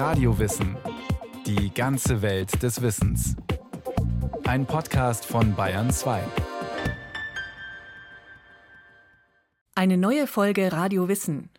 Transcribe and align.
Radiowissen. 0.00 0.78
Die 1.44 1.74
ganze 1.74 2.22
Welt 2.22 2.62
des 2.62 2.80
Wissens. 2.80 3.36
Ein 4.44 4.64
Podcast 4.64 5.26
von 5.26 5.54
Bayern 5.54 5.90
2. 5.90 6.22
Eine 9.74 9.98
neue 9.98 10.26
Folge 10.26 10.72
Radio 10.72 11.06
Wissen. 11.08 11.50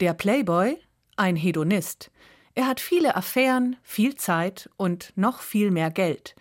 Der 0.00 0.14
Playboy, 0.14 0.78
ein 1.16 1.36
Hedonist. 1.36 2.10
Er 2.54 2.68
hat 2.68 2.80
viele 2.80 3.16
Affären, 3.16 3.76
viel 3.82 4.14
Zeit 4.14 4.70
und 4.78 5.12
noch 5.14 5.40
viel 5.40 5.70
mehr 5.70 5.90
Geld. 5.90 6.34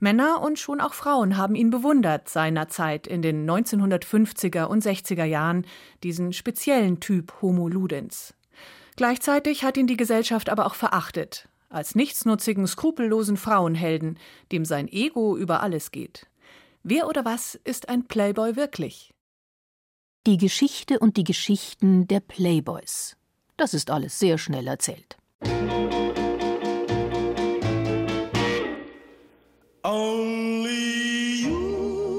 Männer 0.00 0.42
und 0.42 0.58
schon 0.58 0.80
auch 0.80 0.94
Frauen 0.94 1.36
haben 1.36 1.54
ihn 1.54 1.70
bewundert 1.70 2.28
seinerzeit 2.28 3.06
in 3.06 3.22
den 3.22 3.48
1950er 3.48 4.64
und 4.64 4.82
60er 4.82 5.24
Jahren, 5.24 5.66
diesen 6.02 6.32
speziellen 6.32 6.98
Typ 6.98 7.32
Homo 7.40 7.68
Ludens. 7.68 8.34
Gleichzeitig 9.00 9.64
hat 9.64 9.78
ihn 9.78 9.86
die 9.86 9.96
Gesellschaft 9.96 10.50
aber 10.50 10.66
auch 10.66 10.74
verachtet, 10.74 11.48
als 11.70 11.94
nichtsnutzigen, 11.94 12.66
skrupellosen 12.66 13.38
Frauenhelden, 13.38 14.18
dem 14.52 14.66
sein 14.66 14.88
Ego 14.88 15.38
über 15.38 15.62
alles 15.62 15.90
geht. 15.90 16.26
Wer 16.82 17.08
oder 17.08 17.24
was 17.24 17.54
ist 17.64 17.88
ein 17.88 18.06
Playboy 18.06 18.56
wirklich? 18.56 19.14
Die 20.26 20.36
Geschichte 20.36 20.98
und 20.98 21.16
die 21.16 21.24
Geschichten 21.24 22.08
der 22.08 22.20
Playboys. 22.20 23.16
Das 23.56 23.72
ist 23.72 23.90
alles 23.90 24.18
sehr 24.18 24.36
schnell 24.36 24.66
erzählt. 24.66 25.16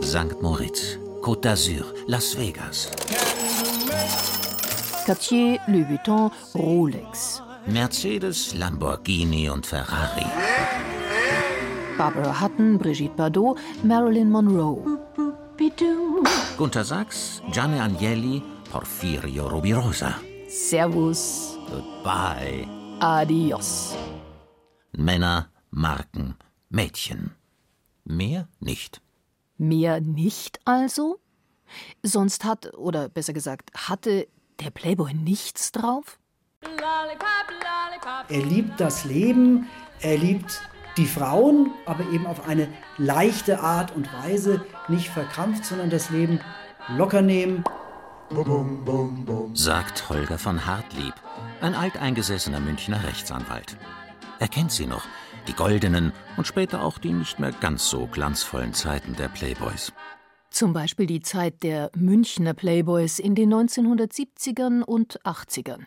St. 0.04 0.42
Moritz, 0.42 0.98
Côte 1.22 1.42
d'Azur, 1.42 1.94
Las 2.08 2.36
Vegas. 2.36 2.90
Cartier, 5.06 5.60
Louis 5.68 5.88
Vuitton, 5.88 6.32
Rolex. 6.54 7.42
Mercedes, 7.68 8.54
Lamborghini 8.56 9.50
und 9.50 9.66
Ferrari. 9.66 10.26
Barbara 11.98 12.42
Hutton, 12.42 12.78
Brigitte 12.78 13.16
Bardot, 13.16 13.58
Marilyn 13.84 14.30
Monroe. 14.30 15.00
Gunter 16.58 16.84
Sachs, 16.84 17.42
Gianni 17.52 17.80
Agnelli, 17.80 18.42
Porfirio 18.72 19.48
Rubirosa. 19.48 20.16
Servus. 20.48 21.58
Goodbye. 21.70 22.68
Adios. 23.00 23.96
Männer, 24.94 25.50
Marken, 25.70 26.36
Mädchen. 26.70 27.32
Mehr 28.04 28.48
nicht. 28.60 29.02
Mehr 29.58 30.02
nicht 30.02 30.60
also? 30.66 31.20
Sonst 32.04 32.44
hat, 32.44 32.74
oder 32.76 33.10
besser 33.10 33.34
gesagt, 33.34 33.72
hatte 33.76 34.28
der 34.62 34.72
Playboy 34.72 35.14
nichts 35.14 35.72
drauf? 35.72 36.20
Er 38.30 38.42
liebt 38.44 38.80
das 38.80 39.04
Leben, 39.06 39.68
er 40.02 40.18
liebt 40.18 40.62
die 40.98 41.06
Frauen, 41.06 41.72
aber 41.86 42.04
eben 42.12 42.28
auf 42.28 42.48
eine 42.48 42.68
leichte 42.98 43.60
Art 43.60 43.96
und 43.96 44.12
Weise, 44.24 44.64
nicht 44.88 45.10
verkrampft, 45.10 45.66
sondern 45.66 45.90
das 45.90 46.10
Leben 46.10 46.40
locker 46.90 47.22
nehmen. 47.22 47.64
Sagt 49.54 50.10
Holger 50.10 50.38
von 50.38 50.66
Hartlieb, 50.66 51.14
ein 51.62 51.76
alteingesessener 51.76 52.60
Münchner 52.60 53.04
Rechtsanwalt. 53.04 53.78
Er 54.40 54.48
kennt 54.48 54.72
sie 54.72 54.86
noch, 54.86 55.06
die 55.48 55.54
goldenen 55.54 56.14
und 56.38 56.48
später 56.48 56.84
auch 56.84 56.98
die 56.98 57.14
nicht 57.14 57.40
mehr 57.40 57.52
ganz 57.52 57.90
so 57.90 58.08
glanzvollen 58.08 58.74
Zeiten 58.74 59.16
der 59.16 59.28
Playboys. 59.28 59.92
Zum 60.52 60.74
Beispiel 60.74 61.06
die 61.06 61.22
Zeit 61.22 61.64
der 61.64 61.92
Münchner 61.96 62.54
Playboys 62.54 63.20
in 63.20 63.36
den 63.36 63.54
1970ern 63.54 64.82
und 64.82 65.22
80ern. 65.22 65.86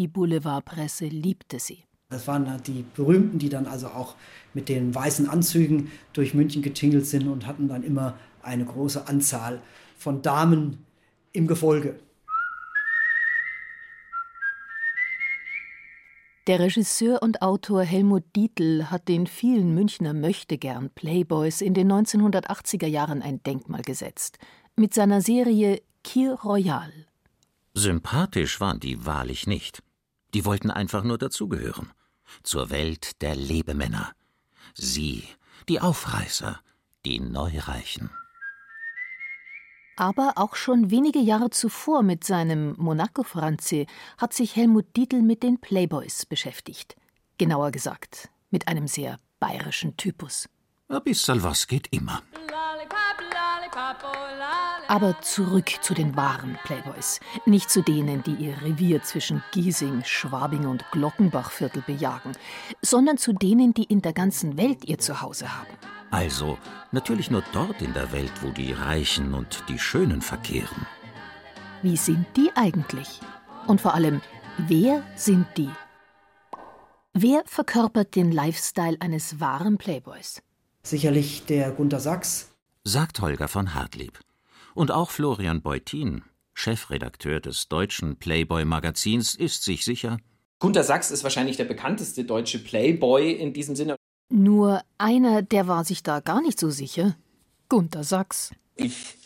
Die 0.00 0.08
Boulevardpresse 0.08 1.06
liebte 1.06 1.60
sie. 1.60 1.84
Das 2.10 2.26
waren 2.26 2.60
die 2.66 2.84
berühmten, 2.94 3.38
die 3.38 3.48
dann 3.48 3.66
also 3.66 3.86
auch 3.86 4.16
mit 4.52 4.68
den 4.68 4.92
weißen 4.92 5.28
Anzügen 5.28 5.92
durch 6.12 6.34
München 6.34 6.60
getingelt 6.60 7.06
sind 7.06 7.28
und 7.28 7.46
hatten 7.46 7.68
dann 7.68 7.84
immer 7.84 8.18
eine 8.42 8.64
große 8.64 9.06
Anzahl 9.06 9.62
von 9.96 10.22
Damen 10.22 10.84
im 11.32 11.46
Gefolge. 11.46 12.00
Der 16.46 16.60
Regisseur 16.60 17.22
und 17.22 17.40
Autor 17.40 17.84
Helmut 17.84 18.24
Dietl 18.36 18.90
hat 18.90 19.08
den 19.08 19.26
vielen 19.26 19.72
Münchner 19.72 20.12
Möchtegern 20.12 20.90
Playboys 20.90 21.62
in 21.62 21.72
den 21.72 21.90
1980er 21.90 22.86
Jahren 22.86 23.22
ein 23.22 23.42
Denkmal 23.42 23.80
gesetzt. 23.80 24.36
Mit 24.76 24.92
seiner 24.92 25.22
Serie 25.22 25.80
Kir 26.02 26.34
Royal. 26.44 26.92
Sympathisch 27.72 28.60
waren 28.60 28.78
die 28.78 29.06
wahrlich 29.06 29.46
nicht. 29.46 29.82
Die 30.34 30.44
wollten 30.44 30.70
einfach 30.70 31.02
nur 31.02 31.16
dazugehören. 31.16 31.92
Zur 32.42 32.68
Welt 32.68 33.22
der 33.22 33.36
Lebemänner. 33.36 34.12
Sie, 34.74 35.24
die 35.70 35.80
Aufreißer, 35.80 36.60
die 37.06 37.20
Neureichen. 37.20 38.10
Aber 39.96 40.32
auch 40.36 40.56
schon 40.56 40.90
wenige 40.90 41.20
Jahre 41.20 41.50
zuvor 41.50 42.02
mit 42.02 42.24
seinem 42.24 42.74
Monaco 42.78 43.22
Franze 43.22 43.86
hat 44.18 44.32
sich 44.32 44.56
Helmut 44.56 44.96
Dietl 44.96 45.22
mit 45.22 45.42
den 45.42 45.60
Playboys 45.60 46.26
beschäftigt. 46.26 46.96
Genauer 47.38 47.70
gesagt, 47.70 48.28
mit 48.50 48.66
einem 48.68 48.88
sehr 48.88 49.18
bayerischen 49.38 49.96
Typus. 49.96 50.48
Ein 50.88 51.02
bisschen 51.02 51.42
was 51.42 51.66
geht 51.66 51.88
immer. 51.92 52.22
Aber 54.86 55.20
zurück 55.22 55.70
zu 55.80 55.94
den 55.94 56.14
wahren 56.16 56.58
Playboys. 56.64 57.20
Nicht 57.46 57.70
zu 57.70 57.82
denen, 57.82 58.22
die 58.22 58.34
ihr 58.34 58.60
Revier 58.62 59.02
zwischen 59.02 59.42
Giesing, 59.52 60.02
Schwabing 60.04 60.66
und 60.66 60.84
Glockenbachviertel 60.92 61.82
bejagen, 61.82 62.32
sondern 62.82 63.16
zu 63.16 63.32
denen, 63.32 63.74
die 63.74 63.84
in 63.84 64.02
der 64.02 64.12
ganzen 64.12 64.56
Welt 64.56 64.84
ihr 64.84 64.98
Zuhause 64.98 65.56
haben. 65.56 65.72
Also 66.14 66.58
natürlich 66.92 67.28
nur 67.32 67.42
dort 67.52 67.82
in 67.82 67.92
der 67.92 68.12
Welt, 68.12 68.30
wo 68.40 68.50
die 68.50 68.72
Reichen 68.72 69.34
und 69.34 69.64
die 69.68 69.80
Schönen 69.80 70.22
verkehren. 70.22 70.86
Wie 71.82 71.96
sind 71.96 72.24
die 72.36 72.52
eigentlich? 72.54 73.18
Und 73.66 73.80
vor 73.80 73.94
allem, 73.94 74.20
wer 74.56 75.02
sind 75.16 75.48
die? 75.56 75.70
Wer 77.14 77.42
verkörpert 77.46 78.14
den 78.14 78.30
Lifestyle 78.30 78.96
eines 79.00 79.40
wahren 79.40 79.76
Playboys? 79.76 80.40
Sicherlich 80.84 81.46
der 81.46 81.72
Gunter 81.72 81.98
Sachs. 81.98 82.54
Sagt 82.84 83.20
Holger 83.20 83.48
von 83.48 83.74
Hartlieb. 83.74 84.20
Und 84.72 84.92
auch 84.92 85.10
Florian 85.10 85.62
Beutin, 85.62 86.22
Chefredakteur 86.52 87.40
des 87.40 87.66
deutschen 87.66 88.20
Playboy-Magazins, 88.20 89.34
ist 89.34 89.64
sich 89.64 89.84
sicher. 89.84 90.18
Gunter 90.60 90.84
Sachs 90.84 91.10
ist 91.10 91.24
wahrscheinlich 91.24 91.56
der 91.56 91.64
bekannteste 91.64 92.22
deutsche 92.22 92.60
Playboy 92.60 93.32
in 93.32 93.52
diesem 93.52 93.74
Sinne. 93.74 93.96
Nur 94.28 94.82
einer, 94.98 95.42
der 95.42 95.68
war 95.68 95.84
sich 95.84 96.02
da 96.02 96.20
gar 96.20 96.40
nicht 96.40 96.58
so 96.58 96.70
sicher. 96.70 97.16
Gunter 97.68 98.04
Sachs. 98.04 98.52
Ich 98.76 99.16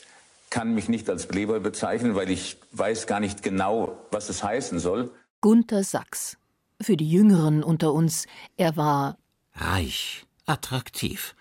kann 0.51 0.75
mich 0.75 0.89
nicht 0.89 1.09
als 1.09 1.27
Playboy 1.27 1.61
bezeichnen, 1.61 2.15
weil 2.15 2.31
ich 2.31 2.57
weiß 2.73 3.07
gar 3.07 3.21
nicht 3.21 3.43
genau, 3.43 3.99
was 4.11 4.29
es 4.29 4.43
heißen 4.43 4.79
soll. 4.79 5.11
Gunter 5.41 5.85
Sachs. 5.85 6.37
Für 6.81 6.97
die 6.97 7.11
Jüngeren 7.11 7.65
unter 7.65 7.93
uns, 7.93 8.27
er 8.57 8.77
war 8.77 9.19
reich, 9.55 10.27
attraktiv. 10.47 11.35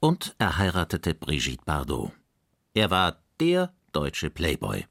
Und 0.00 0.34
er 0.38 0.58
heiratete 0.58 1.14
Brigitte 1.14 1.64
Bardot. 1.64 2.12
Er 2.74 2.90
war 2.90 3.22
der 3.38 3.72
deutsche 3.92 4.30
Playboy. 4.30 4.86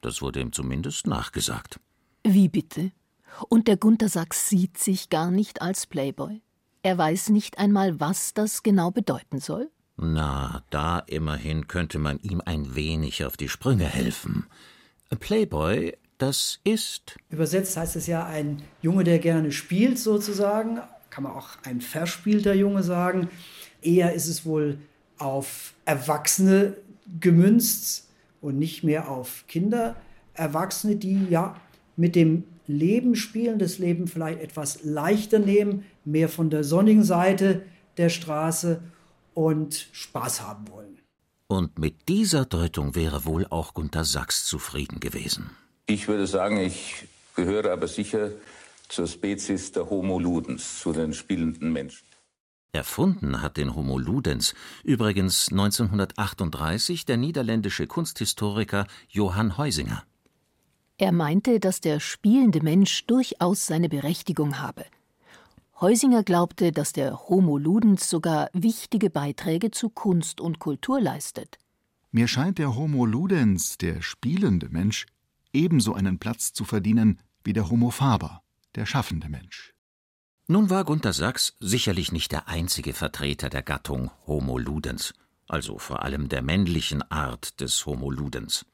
Das 0.00 0.22
wurde 0.22 0.40
ihm 0.40 0.52
zumindest 0.52 1.06
nachgesagt. 1.06 1.78
Wie 2.24 2.48
bitte? 2.48 2.92
Und 3.48 3.68
der 3.68 3.76
Gunter 3.76 4.08
Sachs 4.08 4.48
sieht 4.48 4.78
sich 4.78 5.10
gar 5.10 5.30
nicht 5.30 5.60
als 5.60 5.86
Playboy? 5.86 6.40
Er 6.82 6.96
weiß 6.96 7.28
nicht 7.28 7.58
einmal, 7.58 8.00
was 8.00 8.32
das 8.32 8.62
genau 8.62 8.90
bedeuten 8.90 9.38
soll? 9.38 9.70
Na, 9.98 10.62
da 10.70 11.00
immerhin 11.00 11.68
könnte 11.68 11.98
man 11.98 12.18
ihm 12.20 12.40
ein 12.44 12.74
wenig 12.74 13.24
auf 13.26 13.36
die 13.36 13.50
Sprünge 13.50 13.84
helfen. 13.84 14.46
Playboy, 15.18 15.94
das 16.16 16.60
ist. 16.64 17.18
Übersetzt 17.28 17.76
heißt 17.76 17.96
es 17.96 18.06
ja 18.06 18.24
ein 18.24 18.62
Junge, 18.80 19.04
der 19.04 19.18
gerne 19.18 19.52
spielt, 19.52 19.98
sozusagen. 19.98 20.80
Kann 21.10 21.24
man 21.24 21.32
auch 21.32 21.48
ein 21.64 21.82
verspielter 21.82 22.54
Junge 22.54 22.82
sagen. 22.82 23.28
Eher 23.82 24.14
ist 24.14 24.28
es 24.28 24.46
wohl 24.46 24.78
auf 25.18 25.74
Erwachsene 25.84 26.76
gemünzt 27.20 28.08
und 28.40 28.58
nicht 28.58 28.84
mehr 28.84 29.10
auf 29.10 29.44
Kinder. 29.48 29.96
Erwachsene, 30.32 30.96
die 30.96 31.26
ja 31.28 31.56
mit 31.96 32.16
dem 32.16 32.44
Leben 32.70 33.16
spielen, 33.16 33.58
das 33.58 33.78
Leben 33.78 34.06
vielleicht 34.06 34.40
etwas 34.40 34.82
leichter 34.84 35.38
nehmen, 35.38 35.84
mehr 36.04 36.28
von 36.28 36.50
der 36.50 36.64
sonnigen 36.64 37.04
Seite 37.04 37.62
der 37.96 38.08
Straße 38.08 38.80
und 39.34 39.88
Spaß 39.92 40.42
haben 40.42 40.68
wollen. 40.68 40.98
Und 41.46 41.78
mit 41.78 42.08
dieser 42.08 42.44
Deutung 42.44 42.94
wäre 42.94 43.24
wohl 43.24 43.46
auch 43.50 43.74
Gunter 43.74 44.04
Sachs 44.04 44.46
zufrieden 44.46 45.00
gewesen. 45.00 45.50
Ich 45.86 46.06
würde 46.06 46.26
sagen, 46.26 46.58
ich 46.58 47.08
gehöre 47.34 47.72
aber 47.72 47.88
sicher 47.88 48.30
zur 48.88 49.06
Spezies 49.06 49.72
der 49.72 49.90
Homo 49.90 50.20
Ludens, 50.20 50.80
zu 50.80 50.92
den 50.92 51.12
spielenden 51.12 51.72
Menschen. 51.72 52.04
Erfunden 52.72 53.42
hat 53.42 53.56
den 53.56 53.74
Homo 53.74 53.98
Ludens 53.98 54.54
übrigens 54.84 55.48
1938 55.50 57.04
der 57.04 57.16
niederländische 57.16 57.88
Kunsthistoriker 57.88 58.86
Johann 59.08 59.58
Heusinger. 59.58 60.04
Er 61.00 61.12
meinte, 61.12 61.60
dass 61.60 61.80
der 61.80 61.98
spielende 61.98 62.62
Mensch 62.62 63.06
durchaus 63.06 63.66
seine 63.66 63.88
Berechtigung 63.88 64.58
habe. 64.58 64.84
Heusinger 65.80 66.22
glaubte, 66.22 66.72
dass 66.72 66.92
der 66.92 67.26
Homo 67.26 67.56
ludens 67.56 68.10
sogar 68.10 68.50
wichtige 68.52 69.08
Beiträge 69.08 69.70
zu 69.70 69.88
Kunst 69.88 70.42
und 70.42 70.58
Kultur 70.58 71.00
leistet. 71.00 71.58
Mir 72.10 72.28
scheint 72.28 72.58
der 72.58 72.76
Homo 72.76 73.06
ludens, 73.06 73.78
der 73.78 74.02
spielende 74.02 74.68
Mensch, 74.68 75.06
ebenso 75.54 75.94
einen 75.94 76.18
Platz 76.18 76.52
zu 76.52 76.66
verdienen 76.66 77.18
wie 77.44 77.54
der 77.54 77.70
Homo 77.70 77.88
faber, 77.88 78.42
der 78.74 78.84
schaffende 78.84 79.30
Mensch. 79.30 79.72
Nun 80.48 80.68
war 80.68 80.84
Gunter 80.84 81.14
Sachs 81.14 81.56
sicherlich 81.60 82.12
nicht 82.12 82.30
der 82.30 82.46
einzige 82.46 82.92
Vertreter 82.92 83.48
der 83.48 83.62
Gattung 83.62 84.10
Homo 84.26 84.58
ludens, 84.58 85.14
also 85.48 85.78
vor 85.78 86.02
allem 86.02 86.28
der 86.28 86.42
männlichen 86.42 87.00
Art 87.10 87.58
des 87.62 87.86
Homo 87.86 88.10
ludens. 88.10 88.66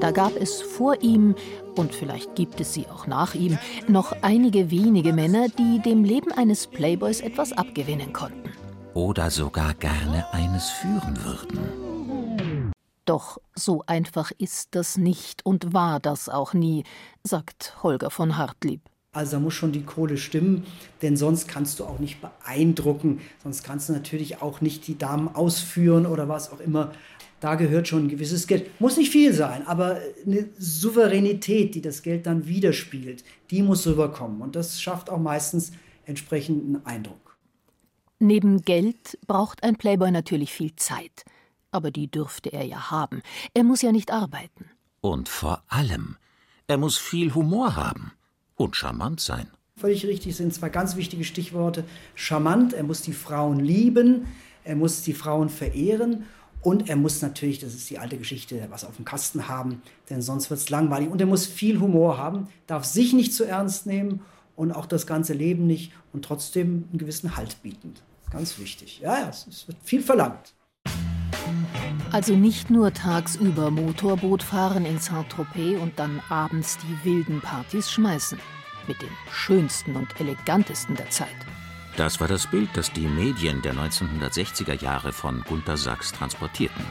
Da 0.00 0.12
gab 0.12 0.36
es 0.36 0.62
vor 0.62 1.02
ihm, 1.02 1.34
und 1.76 1.94
vielleicht 1.94 2.34
gibt 2.36 2.60
es 2.60 2.72
sie 2.72 2.86
auch 2.86 3.06
nach 3.06 3.34
ihm, 3.34 3.58
noch 3.88 4.12
einige 4.22 4.70
wenige 4.70 5.12
Männer, 5.12 5.48
die 5.48 5.80
dem 5.80 6.04
Leben 6.04 6.32
eines 6.32 6.66
Playboys 6.66 7.20
etwas 7.20 7.52
abgewinnen 7.52 8.12
konnten. 8.12 8.52
Oder 8.94 9.30
sogar 9.30 9.74
gerne 9.74 10.32
eines 10.32 10.70
führen 10.70 11.18
würden. 11.24 12.72
Doch 13.04 13.38
so 13.54 13.82
einfach 13.86 14.32
ist 14.38 14.74
das 14.74 14.98
nicht 14.98 15.44
und 15.46 15.72
war 15.72 15.98
das 15.98 16.28
auch 16.28 16.52
nie, 16.52 16.84
sagt 17.24 17.82
Holger 17.82 18.10
von 18.10 18.36
Hartlieb. 18.36 18.82
Also 19.12 19.32
da 19.32 19.40
muss 19.40 19.54
schon 19.54 19.72
die 19.72 19.82
Kohle 19.82 20.18
stimmen, 20.18 20.66
denn 21.00 21.16
sonst 21.16 21.48
kannst 21.48 21.80
du 21.80 21.84
auch 21.84 21.98
nicht 21.98 22.20
beeindrucken, 22.20 23.20
sonst 23.42 23.64
kannst 23.64 23.88
du 23.88 23.94
natürlich 23.94 24.42
auch 24.42 24.60
nicht 24.60 24.86
die 24.86 24.98
Damen 24.98 25.34
ausführen 25.34 26.06
oder 26.06 26.28
was 26.28 26.52
auch 26.52 26.60
immer. 26.60 26.92
Da 27.40 27.54
gehört 27.54 27.86
schon 27.86 28.04
ein 28.04 28.08
gewisses 28.08 28.46
Geld. 28.46 28.80
Muss 28.80 28.96
nicht 28.96 29.12
viel 29.12 29.32
sein, 29.32 29.66
aber 29.66 30.00
eine 30.26 30.48
Souveränität, 30.58 31.74
die 31.74 31.80
das 31.80 32.02
Geld 32.02 32.26
dann 32.26 32.48
widerspiegelt, 32.48 33.22
die 33.50 33.62
muss 33.62 33.86
rüberkommen. 33.86 34.40
Und 34.40 34.56
das 34.56 34.80
schafft 34.80 35.08
auch 35.08 35.20
meistens 35.20 35.72
entsprechenden 36.04 36.84
Eindruck. 36.84 37.36
Neben 38.18 38.62
Geld 38.62 39.18
braucht 39.28 39.62
ein 39.62 39.76
Playboy 39.76 40.10
natürlich 40.10 40.52
viel 40.52 40.74
Zeit. 40.74 41.24
Aber 41.70 41.90
die 41.90 42.10
dürfte 42.10 42.52
er 42.52 42.64
ja 42.64 42.90
haben. 42.90 43.22
Er 43.54 43.62
muss 43.62 43.82
ja 43.82 43.92
nicht 43.92 44.10
arbeiten. 44.10 44.70
Und 45.00 45.28
vor 45.28 45.62
allem, 45.68 46.16
er 46.66 46.78
muss 46.78 46.98
viel 46.98 47.34
Humor 47.34 47.76
haben 47.76 48.12
und 48.56 48.74
charmant 48.74 49.20
sein. 49.20 49.48
Völlig 49.76 50.04
richtig 50.06 50.34
sind 50.34 50.52
zwei 50.52 50.70
ganz 50.70 50.96
wichtige 50.96 51.22
Stichworte. 51.22 51.84
Charmant, 52.16 52.72
er 52.72 52.82
muss 52.82 53.02
die 53.02 53.12
Frauen 53.12 53.60
lieben, 53.60 54.26
er 54.64 54.74
muss 54.74 55.02
die 55.02 55.12
Frauen 55.12 55.50
verehren 55.50 56.24
und 56.62 56.88
er 56.88 56.96
muss 56.96 57.22
natürlich, 57.22 57.60
das 57.60 57.74
ist 57.74 57.88
die 57.88 57.98
alte 57.98 58.18
Geschichte, 58.18 58.66
was 58.70 58.84
auf 58.84 58.96
dem 58.96 59.04
Kasten 59.04 59.48
haben, 59.48 59.82
denn 60.10 60.22
sonst 60.22 60.50
wird 60.50 60.60
es 60.60 60.70
langweilig. 60.70 61.08
Und 61.08 61.20
er 61.20 61.26
muss 61.26 61.46
viel 61.46 61.80
Humor 61.80 62.18
haben, 62.18 62.48
darf 62.66 62.84
sich 62.84 63.12
nicht 63.12 63.32
zu 63.32 63.44
ernst 63.44 63.86
nehmen 63.86 64.20
und 64.56 64.72
auch 64.72 64.86
das 64.86 65.06
ganze 65.06 65.34
Leben 65.34 65.66
nicht 65.66 65.92
und 66.12 66.24
trotzdem 66.24 66.88
einen 66.90 66.98
gewissen 66.98 67.36
Halt 67.36 67.62
bieten. 67.62 67.94
Ganz 68.30 68.58
wichtig. 68.58 69.00
Ja, 69.00 69.20
ja, 69.20 69.28
es 69.28 69.66
wird 69.68 69.78
viel 69.82 70.02
verlangt. 70.02 70.52
Also 72.10 72.34
nicht 72.34 72.70
nur 72.70 72.92
tagsüber 72.92 73.70
Motorboot 73.70 74.42
fahren 74.42 74.84
in 74.84 74.98
Saint-Tropez 74.98 75.80
und 75.80 75.98
dann 75.98 76.20
abends 76.28 76.78
die 76.78 77.08
wilden 77.08 77.40
Partys 77.40 77.90
schmeißen. 77.90 78.38
Mit 78.86 79.00
den 79.00 79.10
schönsten 79.30 79.96
und 79.96 80.18
elegantesten 80.18 80.96
der 80.96 81.10
Zeit. 81.10 81.28
Das 81.98 82.20
war 82.20 82.28
das 82.28 82.46
Bild, 82.46 82.68
das 82.74 82.92
die 82.92 83.08
Medien 83.08 83.60
der 83.60 83.74
1960er 83.74 84.80
Jahre 84.80 85.12
von 85.12 85.42
Gunter 85.42 85.76
Sachs 85.76 86.12
transportierten. 86.12 86.84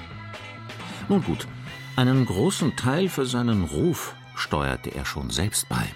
Nun 1.08 1.24
gut, 1.24 1.48
einen 1.96 2.26
großen 2.26 2.76
Teil 2.76 3.08
für 3.08 3.26
seinen 3.26 3.64
Ruf 3.64 4.16
steuerte 4.36 4.94
er 4.94 5.06
schon 5.06 5.30
selbst 5.30 5.70
bei. 5.70 5.88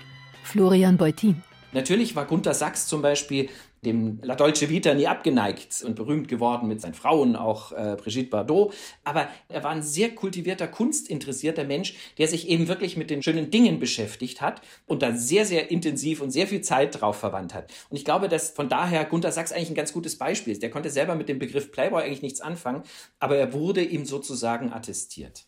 Florian 0.44 0.96
Beutin. 0.96 1.44
Natürlich 1.74 2.16
war 2.16 2.24
Gunter 2.24 2.54
Sachs 2.54 2.88
zum 2.88 3.02
Beispiel 3.02 3.50
dem 3.84 4.20
La 4.22 4.36
Dolce 4.36 4.70
Vita 4.70 4.94
nie 4.94 5.08
abgeneigt 5.08 5.84
und 5.84 5.96
berühmt 5.96 6.28
geworden 6.28 6.68
mit 6.68 6.82
seinen 6.82 6.94
Frauen, 6.94 7.36
auch 7.36 7.72
äh, 7.72 7.96
Brigitte 7.98 8.30
Bardot. 8.30 8.74
Aber 9.04 9.28
er 9.50 9.64
war 9.64 9.72
ein 9.72 9.82
sehr 9.82 10.12
kultivierter, 10.12 10.68
kunstinteressierter 10.68 11.64
Mensch, 11.64 11.96
der 12.18 12.28
sich 12.28 12.48
eben 12.48 12.68
wirklich 12.68 12.96
mit 12.96 13.10
den 13.10 13.24
schönen 13.24 13.50
Dingen 13.50 13.80
beschäftigt 13.80 14.42
hat 14.42 14.62
und 14.86 15.02
da 15.02 15.14
sehr, 15.14 15.46
sehr 15.46 15.72
intensiv 15.72 16.22
und 16.22 16.32
sehr 16.32 16.48
viel 16.48 16.62
Zeit 16.62 17.02
drauf 17.02 17.18
verwandt 17.18 17.54
hat. 17.54 17.72
Und 17.90 17.98
ich 17.98 18.06
glaube, 18.06 18.30
dass 18.30 18.52
von 18.52 18.70
daher 18.70 19.06
Gunter 19.06 19.32
Sachs 19.32 19.52
eigentlich 19.52 19.72
ein 19.72 19.76
ganz 19.76 19.94
gutes 19.94 20.18
Beispiel 20.18 20.54
ist. 20.54 20.62
Der 20.62 20.70
konnte 20.70 20.90
selber 20.90 21.16
mit 21.16 21.28
dem 21.30 21.40
Begriff 21.40 21.72
Playboy 21.72 22.04
eigentlich 22.04 22.22
nichts 22.22 22.42
anfangen, 22.42 22.84
aber 23.20 23.38
er 23.38 23.54
wurde 23.54 23.84
ihm 23.84 24.06
sozusagen 24.06 24.72
attestiert. 24.72 25.46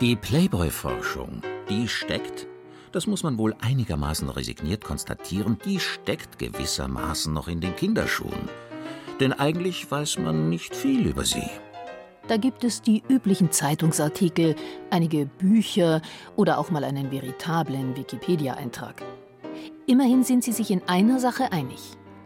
Die 0.00 0.16
Playboy-Forschung, 0.16 1.42
die 1.70 1.86
steckt 1.86 2.48
das 2.92 3.06
muss 3.06 3.22
man 3.22 3.38
wohl 3.38 3.54
einigermaßen 3.60 4.28
resigniert 4.28 4.84
konstatieren, 4.84 5.58
die 5.64 5.80
steckt 5.80 6.38
gewissermaßen 6.38 7.32
noch 7.32 7.48
in 7.48 7.60
den 7.60 7.74
Kinderschuhen. 7.74 8.48
Denn 9.20 9.32
eigentlich 9.32 9.90
weiß 9.90 10.18
man 10.18 10.48
nicht 10.48 10.74
viel 10.74 11.06
über 11.06 11.24
sie. 11.24 11.48
Da 12.28 12.36
gibt 12.36 12.64
es 12.64 12.82
die 12.82 13.02
üblichen 13.08 13.50
Zeitungsartikel, 13.50 14.54
einige 14.90 15.26
Bücher 15.26 16.02
oder 16.36 16.58
auch 16.58 16.70
mal 16.70 16.84
einen 16.84 17.10
veritablen 17.10 17.96
Wikipedia-Eintrag. 17.96 19.02
Immerhin 19.86 20.22
sind 20.22 20.44
sie 20.44 20.52
sich 20.52 20.70
in 20.70 20.82
einer 20.86 21.18
Sache 21.18 21.50
einig. 21.50 21.80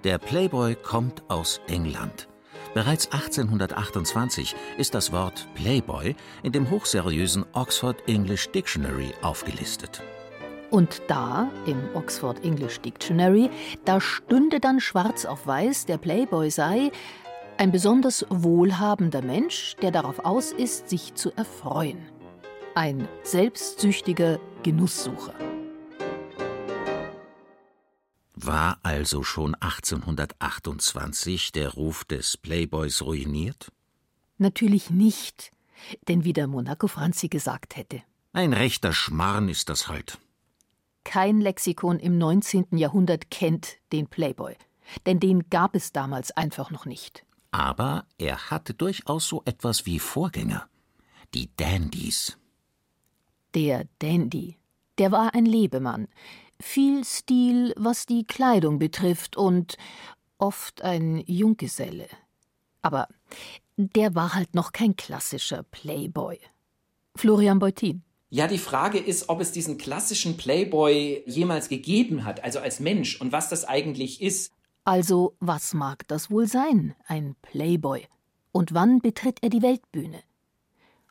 Der 0.04 0.18
Playboy 0.18 0.74
kommt 0.74 1.22
aus 1.28 1.60
England. 1.66 2.28
Bereits 2.74 3.10
1828 3.10 4.54
ist 4.76 4.94
das 4.94 5.10
Wort 5.10 5.48
Playboy 5.54 6.14
in 6.42 6.52
dem 6.52 6.68
hochseriösen 6.70 7.46
Oxford 7.54 8.06
English 8.06 8.50
Dictionary 8.50 9.14
aufgelistet. 9.22 10.02
Und 10.70 11.02
da, 11.08 11.50
im 11.66 11.80
Oxford 11.94 12.44
English 12.44 12.80
Dictionary, 12.80 13.50
da 13.84 14.00
stünde 14.00 14.60
dann 14.60 14.80
schwarz 14.80 15.24
auf 15.24 15.46
weiß, 15.46 15.86
der 15.86 15.98
Playboy 15.98 16.50
sei 16.50 16.90
ein 17.58 17.72
besonders 17.72 18.26
wohlhabender 18.28 19.22
Mensch, 19.22 19.76
der 19.80 19.90
darauf 19.90 20.18
aus 20.24 20.52
ist, 20.52 20.90
sich 20.90 21.14
zu 21.14 21.32
erfreuen. 21.32 21.98
Ein 22.74 23.08
selbstsüchtiger 23.22 24.38
Genusssucher. 24.62 25.32
War 28.34 28.78
also 28.82 29.22
schon 29.22 29.54
1828 29.54 31.52
der 31.52 31.70
Ruf 31.70 32.04
des 32.04 32.36
Playboys 32.36 33.00
ruiniert? 33.02 33.72
Natürlich 34.36 34.90
nicht, 34.90 35.52
denn 36.08 36.24
wie 36.24 36.34
der 36.34 36.46
Monaco 36.46 36.86
Franzi 36.86 37.28
gesagt 37.28 37.76
hätte. 37.76 38.02
Ein 38.34 38.52
rechter 38.52 38.92
Schmarrn 38.92 39.48
ist 39.48 39.70
das 39.70 39.88
halt. 39.88 40.18
Kein 41.06 41.40
Lexikon 41.40 42.00
im 42.00 42.18
19. 42.18 42.66
Jahrhundert 42.72 43.30
kennt 43.30 43.76
den 43.92 44.08
Playboy, 44.08 44.56
denn 45.06 45.20
den 45.20 45.48
gab 45.50 45.76
es 45.76 45.92
damals 45.92 46.32
einfach 46.32 46.72
noch 46.72 46.84
nicht. 46.84 47.24
Aber 47.52 48.06
er 48.18 48.50
hatte 48.50 48.74
durchaus 48.74 49.28
so 49.28 49.40
etwas 49.44 49.86
wie 49.86 50.00
Vorgänger, 50.00 50.68
die 51.32 51.48
Dandys. 51.56 52.36
Der 53.54 53.86
Dandy, 54.00 54.58
der 54.98 55.12
war 55.12 55.32
ein 55.32 55.46
Lebemann, 55.46 56.08
viel 56.60 57.04
Stil, 57.04 57.72
was 57.76 58.06
die 58.06 58.24
Kleidung 58.24 58.80
betrifft 58.80 59.36
und 59.36 59.76
oft 60.38 60.82
ein 60.82 61.22
Junggeselle. 61.28 62.08
Aber 62.82 63.06
der 63.76 64.16
war 64.16 64.34
halt 64.34 64.56
noch 64.56 64.72
kein 64.72 64.96
klassischer 64.96 65.62
Playboy. 65.62 66.40
Florian 67.14 67.60
Beutin. 67.60 68.02
Ja, 68.28 68.48
die 68.48 68.58
Frage 68.58 68.98
ist, 68.98 69.28
ob 69.28 69.40
es 69.40 69.52
diesen 69.52 69.78
klassischen 69.78 70.36
Playboy 70.36 71.22
jemals 71.26 71.68
gegeben 71.68 72.24
hat, 72.24 72.42
also 72.42 72.58
als 72.58 72.80
Mensch, 72.80 73.20
und 73.20 73.30
was 73.30 73.48
das 73.48 73.64
eigentlich 73.64 74.20
ist. 74.20 74.52
Also, 74.84 75.36
was 75.38 75.74
mag 75.74 76.06
das 76.08 76.30
wohl 76.30 76.46
sein, 76.46 76.94
ein 77.06 77.36
Playboy? 77.42 78.06
Und 78.50 78.74
wann 78.74 79.00
betritt 79.00 79.38
er 79.42 79.50
die 79.50 79.62
Weltbühne? 79.62 80.22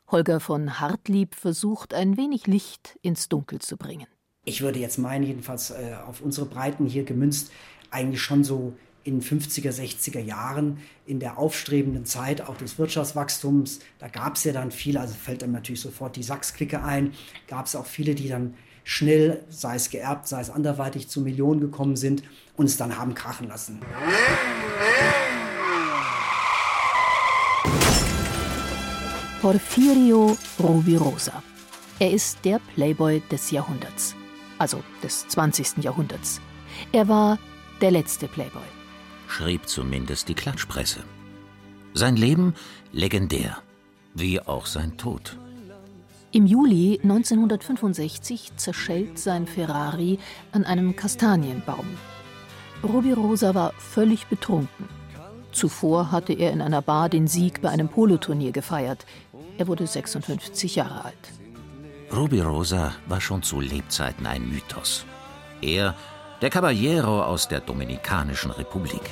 Holger 0.08 0.40
von 0.40 0.78
Hartlieb 0.78 1.34
versucht, 1.34 1.94
ein 1.94 2.16
wenig 2.16 2.46
Licht 2.46 2.98
ins 3.02 3.28
Dunkel 3.28 3.60
zu 3.60 3.76
bringen. 3.76 4.06
Ich 4.44 4.60
würde 4.60 4.78
jetzt 4.78 4.98
meinen, 4.98 5.24
jedenfalls 5.24 5.70
äh, 5.70 5.96
auf 6.06 6.20
unsere 6.20 6.46
Breiten 6.46 6.86
hier 6.86 7.04
gemünzt, 7.04 7.50
eigentlich 7.90 8.22
schon 8.22 8.44
so 8.44 8.74
in 9.06 9.22
50er, 9.22 9.70
60er 9.70 10.20
Jahren 10.20 10.78
in 11.06 11.20
der 11.20 11.38
aufstrebenden 11.38 12.04
Zeit 12.04 12.40
auch 12.40 12.56
des 12.56 12.78
Wirtschaftswachstums. 12.78 13.78
Da 13.98 14.08
gab 14.08 14.34
es 14.34 14.44
ja 14.44 14.52
dann 14.52 14.72
viele, 14.72 15.00
also 15.00 15.14
fällt 15.14 15.42
einem 15.42 15.52
natürlich 15.52 15.80
sofort 15.80 16.16
die 16.16 16.22
Sachs-Clique 16.22 16.82
ein, 16.82 17.12
gab 17.46 17.66
es 17.66 17.76
auch 17.76 17.86
viele, 17.86 18.14
die 18.14 18.28
dann 18.28 18.54
schnell, 18.82 19.44
sei 19.48 19.76
es 19.76 19.90
geerbt, 19.90 20.26
sei 20.26 20.40
es 20.40 20.50
anderweitig, 20.50 21.08
zu 21.08 21.20
Millionen 21.20 21.60
gekommen 21.60 21.96
sind 21.96 22.22
und 22.56 22.66
es 22.66 22.76
dann 22.76 22.98
haben 22.98 23.14
krachen 23.14 23.48
lassen. 23.48 23.80
Porfirio 29.40 30.36
Rubirosa. 30.58 31.42
Er 32.00 32.10
ist 32.10 32.38
der 32.44 32.60
Playboy 32.74 33.22
des 33.30 33.52
Jahrhunderts, 33.52 34.16
also 34.58 34.82
des 35.02 35.28
20. 35.28 35.78
Jahrhunderts. 35.84 36.40
Er 36.92 37.06
war 37.08 37.38
der 37.80 37.90
letzte 37.90 38.26
Playboy 38.28 38.75
schrieb 39.28 39.68
zumindest 39.68 40.28
die 40.28 40.34
Im 46.32 46.46
Juli 46.46 47.00
1965 47.02 48.56
zerschellt 48.56 49.18
sein 49.18 49.46
Ferrari 49.46 50.18
an 50.52 50.64
einem 50.64 50.94
Kastanienbaum. 50.94 51.86
Rubirosa 52.82 53.54
war 53.54 53.72
völlig 53.78 54.26
betrunken. 54.26 54.88
Zuvor 55.52 56.12
hatte 56.12 56.34
er 56.34 56.52
in 56.52 56.60
einer 56.60 56.82
Bar 56.82 57.08
den 57.08 57.26
Sieg 57.26 57.62
bei 57.62 57.70
einem 57.70 57.88
Poloturnier 57.88 58.52
gefeiert. 58.52 59.06
Er 59.56 59.66
wurde 59.66 59.86
56 59.86 60.76
Jahre 60.76 61.06
alt. 61.06 61.14
Rubirosa 62.14 62.92
war 63.08 63.20
schon 63.20 63.42
zu 63.42 63.60
Lebzeiten 63.60 64.26
ein 64.26 64.48
Mythos. 64.48 65.06
Er, 65.62 65.94
der 66.42 66.50
Caballero 66.50 67.22
aus 67.22 67.48
der 67.48 67.60
Dominikanischen 67.60 68.50
Republik. 68.50 69.02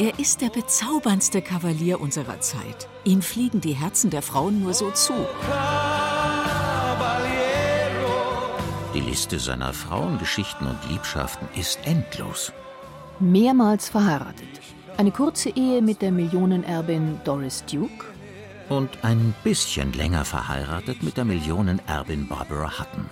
Er 0.00 0.18
ist 0.18 0.40
der 0.40 0.50
bezauberndste 0.50 1.42
Kavalier 1.42 2.00
unserer 2.00 2.40
Zeit. 2.40 2.88
Ihm 3.04 3.20
fliegen 3.20 3.60
die 3.60 3.72
Herzen 3.72 4.10
der 4.10 4.22
Frauen 4.22 4.62
nur 4.62 4.74
so 4.74 4.90
zu. 4.92 5.12
Die 8.94 9.00
Liste 9.00 9.38
seiner 9.38 9.72
Frauengeschichten 9.72 10.66
und 10.66 10.78
Liebschaften 10.88 11.48
ist 11.56 11.80
endlos. 11.84 12.52
Mehrmals 13.20 13.88
verheiratet. 13.88 14.48
Eine 14.96 15.10
kurze 15.10 15.50
Ehe 15.50 15.82
mit 15.82 16.02
der 16.02 16.10
Millionenerbin 16.12 17.20
Doris 17.24 17.64
Duke. 17.64 18.17
Und 18.68 18.90
ein 19.02 19.34
bisschen 19.44 19.92
länger 19.94 20.24
verheiratet 20.24 21.02
mit 21.02 21.16
der 21.16 21.24
Millionenerbin 21.24 22.28
Barbara 22.28 22.70
Hutton. 22.78 23.08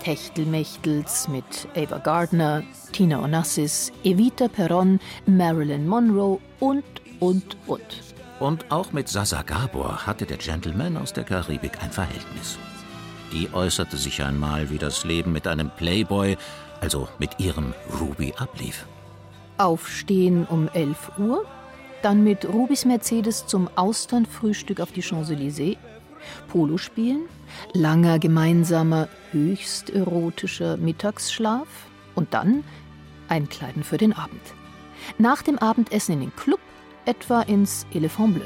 Techtelmechtels 0.00 1.28
mit 1.28 1.68
Ava 1.74 1.98
Gardner, 1.98 2.62
Tina 2.92 3.22
Onassis, 3.22 3.92
Evita 4.04 4.48
Perron, 4.48 4.98
Marilyn 5.26 5.86
Monroe 5.86 6.38
und, 6.58 6.84
und, 7.20 7.56
und. 7.66 7.82
Und 8.40 8.70
auch 8.70 8.92
mit 8.92 9.08
Sasa 9.08 9.42
Gabor 9.42 10.06
hatte 10.06 10.24
der 10.24 10.38
Gentleman 10.38 10.96
aus 10.96 11.12
der 11.12 11.24
Karibik 11.24 11.82
ein 11.82 11.92
Verhältnis. 11.92 12.58
Die 13.32 13.52
äußerte 13.52 13.96
sich 13.96 14.22
einmal, 14.22 14.70
wie 14.70 14.78
das 14.78 15.04
Leben 15.04 15.32
mit 15.32 15.46
einem 15.46 15.70
Playboy, 15.70 16.36
also 16.80 17.08
mit 17.18 17.38
ihrem 17.38 17.74
Ruby, 18.00 18.32
ablief. 18.36 18.86
Aufstehen 19.58 20.46
um 20.46 20.68
11 20.72 21.12
Uhr, 21.18 21.44
dann 22.02 22.24
mit 22.24 22.46
Rubis 22.46 22.84
Mercedes 22.84 23.46
zum 23.46 23.68
Austernfrühstück 23.76 24.80
auf 24.80 24.92
die 24.92 25.02
Champs-Élysées, 25.02 25.76
Polo 26.48 26.76
spielen, 26.76 27.22
langer 27.72 28.18
gemeinsamer, 28.18 29.08
höchst 29.32 29.90
erotischer 29.90 30.76
Mittagsschlaf 30.76 31.68
und 32.14 32.34
dann 32.34 32.64
Einkleiden 33.28 33.84
für 33.84 33.96
den 33.96 34.12
Abend. 34.12 34.42
Nach 35.18 35.42
dem 35.42 35.58
Abendessen 35.58 36.12
in 36.12 36.20
den 36.20 36.36
Club, 36.36 36.60
etwa 37.04 37.42
ins 37.42 37.86
Elephant 37.94 38.34
Bleu. 38.34 38.44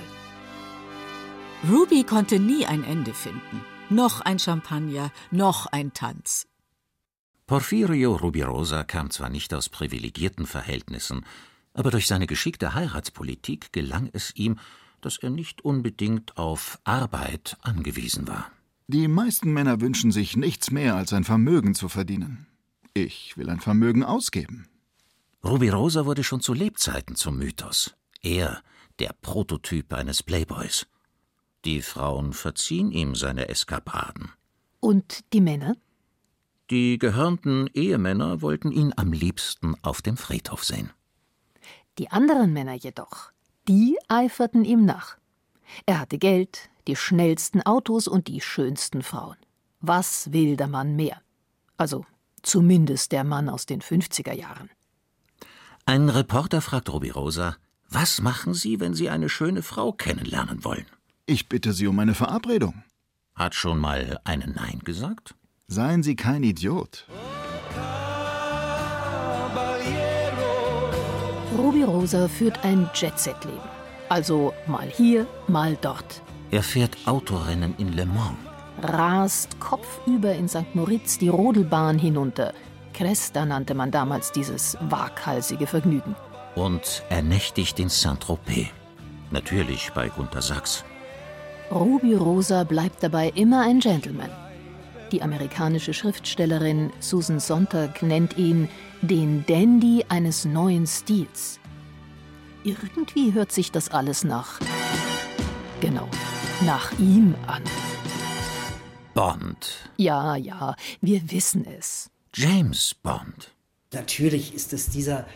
Ruby 1.71 2.05
konnte 2.05 2.39
nie 2.39 2.67
ein 2.67 2.85
Ende 2.85 3.15
finden. 3.15 3.65
Noch 3.91 4.21
ein 4.21 4.39
Champagner, 4.39 5.11
noch 5.31 5.67
ein 5.67 5.93
Tanz. 5.93 6.47
Porfirio 7.47 8.17
Rubirosa 8.17 8.85
kam 8.85 9.11
zwar 9.11 9.29
nicht 9.29 9.53
aus 9.53 9.69
privilegierten 9.69 10.47
Verhältnissen, 10.47 11.27
aber 11.75 11.91
durch 11.91 12.07
seine 12.07 12.27
geschickte 12.27 12.75
Heiratspolitik 12.75 13.73
gelang 13.73 14.09
es 14.13 14.35
ihm, 14.37 14.59
dass 15.01 15.19
er 15.19 15.31
nicht 15.31 15.65
unbedingt 15.65 16.39
auf 16.39 16.79
Arbeit 16.85 17.59
angewiesen 17.61 18.27
war. 18.27 18.51
Die 18.87 19.09
meisten 19.09 19.53
Männer 19.53 19.81
wünschen 19.81 20.13
sich 20.13 20.37
nichts 20.37 20.71
mehr, 20.71 20.95
als 20.95 21.13
ein 21.13 21.25
Vermögen 21.25 21.75
zu 21.75 21.89
verdienen. 21.89 22.47
Ich 22.95 23.37
will 23.37 23.51
ein 23.51 23.61
Vermögen 23.61 24.05
ausgeben. 24.05 24.69
Rubirosa 25.45 26.07
wurde 26.07 26.25
schon 26.25 26.41
zu 26.41 26.55
Lebzeiten 26.55 27.17
zum 27.17 27.39
Mythos. 27.39 27.95
Er, 28.23 28.63
der 28.99 29.15
Prototyp 29.21 29.93
eines 29.93 30.23
Playboys. 30.23 30.87
Die 31.65 31.83
Frauen 31.83 32.33
verziehen 32.33 32.93
ihm 32.93 33.15
seine 33.15 33.49
Eskapaden. 33.49 34.31
Und 34.81 35.25
die 35.33 35.41
Männer? 35.41 35.77
Die 36.71 36.99
gehörnten 36.99 37.69
Ehemänner 37.75 38.43
wollten 38.43 38.71
ihn 38.71 38.93
am 38.97 39.13
liebsten 39.13 39.75
auf 39.83 40.01
dem 40.03 40.17
Friedhof 40.17 40.65
sehen. 40.65 40.91
Die 41.99 42.11
anderen 42.11 42.53
Männer 42.53 42.75
jedoch, 42.75 43.31
die 43.69 43.97
eiferten 44.09 44.65
ihm 44.65 44.85
nach. 44.85 45.17
Er 45.87 46.01
hatte 46.01 46.19
Geld, 46.19 46.71
die 46.87 46.97
schnellsten 46.97 47.63
Autos 47.63 48.09
und 48.09 48.29
die 48.29 48.41
schönsten 48.41 49.03
Frauen. 49.03 49.37
Was 49.81 50.33
will 50.33 50.57
der 50.57 50.69
Mann 50.69 50.97
mehr? 50.97 51.21
Also 51.77 52.05
zumindest 52.43 53.13
der 53.13 53.25
Mann 53.25 53.49
aus 53.49 53.67
den 53.67 53.81
50er 53.81 54.33
Jahren. 54.33 54.71
Ein 55.87 56.09
Reporter 56.09 56.61
fragt 56.61 56.93
Rubirosa, 56.93 57.57
was 57.91 58.21
machen 58.21 58.55
Sie, 58.55 58.81
wenn 58.81 58.95
Sie 58.95 59.09
eine 59.09 59.29
schöne 59.29 59.63
Frau 59.63 59.93
kennenlernen 59.93 60.65
wollen? 60.65 60.87
Ich 61.27 61.49
bitte 61.49 61.73
Sie 61.73 61.87
um 61.87 61.99
eine 61.99 62.15
Verabredung. 62.15 62.83
Hat 63.35 63.55
schon 63.55 63.79
mal 63.79 64.19
eine 64.25 64.49
Nein 64.49 64.81
gesagt? 64.85 65.35
Seien 65.69 66.03
Sie 66.03 66.17
kein 66.17 66.43
Idiot. 66.43 67.07
Rubirosa 71.57 72.27
führt 72.27 72.65
ein 72.65 72.91
Jet-Set-Leben. 72.95 73.69
Also 74.09 74.53
mal 74.67 74.89
hier, 74.89 75.27
mal 75.47 75.77
dort. 75.81 76.23
Er 76.51 76.63
fährt 76.63 76.97
Autorennen 77.07 77.75
in 77.79 77.93
Le 77.93 78.07
Mans. 78.07 78.37
Rast 78.83 79.61
kopfüber 79.61 80.35
in 80.35 80.49
St. 80.49 80.75
Moritz 80.75 81.19
die 81.19 81.29
Rodelbahn 81.29 81.99
hinunter. 81.99 82.53
Cresta 82.93 83.47
nannte 83.47 83.75
man 83.75 83.91
damals 83.91 84.33
dieses 84.33 84.77
waghalsige 84.81 85.67
Vergnügen. 85.67 86.17
Und 86.57 87.05
er 87.09 87.23
nächtigt 87.23 87.79
in 87.79 87.89
Saint-Tropez. 87.89 88.67
Natürlich 89.31 89.91
bei 89.95 90.09
Gunter 90.09 90.43
Sachs. 90.43 90.85
Rubirosa 91.71 92.65
bleibt 92.65 93.03
dabei 93.03 93.33
immer 93.35 93.63
ein 93.63 93.81
Gentleman. 93.81 94.31
Die 95.15 95.23
amerikanische 95.23 95.95
Schriftstellerin 95.95 96.93
Susan 96.99 97.39
Sontag 97.39 98.03
nennt 98.03 98.37
ihn 98.37 98.69
den 99.01 99.47
Dandy 99.47 100.05
eines 100.09 100.45
neuen 100.45 100.89
Stils. 100.89 101.61
Irgendwie 102.65 103.33
hört 103.33 103.53
sich 103.53 103.71
das 103.71 103.91
alles 103.91 104.25
nach. 104.25 104.59
Genau, 105.81 106.09
nach 106.67 106.99
ihm 106.99 107.37
an. 107.47 107.63
Bond. 109.15 109.89
Ja, 109.99 110.35
ja, 110.35 110.75
wir 111.01 111.31
wissen 111.31 111.65
es. 111.65 112.11
James 112.35 112.97
Bond. 113.01 113.53
Natürlich 113.93 114.53
ist 114.53 114.73
es 114.73 114.91
dieser 114.91 115.29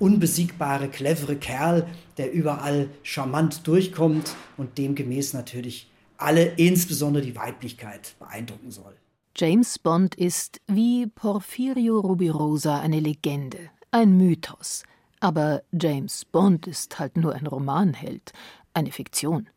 unbesiegbare, 0.00 0.88
clevere 0.88 1.36
Kerl, 1.36 1.86
der 2.16 2.32
überall 2.32 2.88
charmant 3.04 3.64
durchkommt 3.68 4.34
und 4.56 4.76
demgemäß 4.76 5.34
natürlich 5.34 5.88
alle, 6.16 6.46
insbesondere 6.56 7.24
die 7.24 7.36
Weiblichkeit, 7.36 8.16
beeindrucken 8.18 8.72
soll. 8.72 8.96
James 9.36 9.78
Bond 9.78 10.16
ist 10.16 10.60
wie 10.66 11.06
Porfirio 11.06 12.00
Rubirosa 12.00 12.80
eine 12.80 13.00
Legende, 13.00 13.70
ein 13.90 14.16
Mythos. 14.16 14.82
Aber 15.20 15.62
James 15.72 16.24
Bond 16.24 16.66
ist 16.66 16.98
halt 16.98 17.16
nur 17.16 17.34
ein 17.34 17.46
Romanheld, 17.46 18.32
eine 18.74 18.90
Fiktion. 18.90 19.48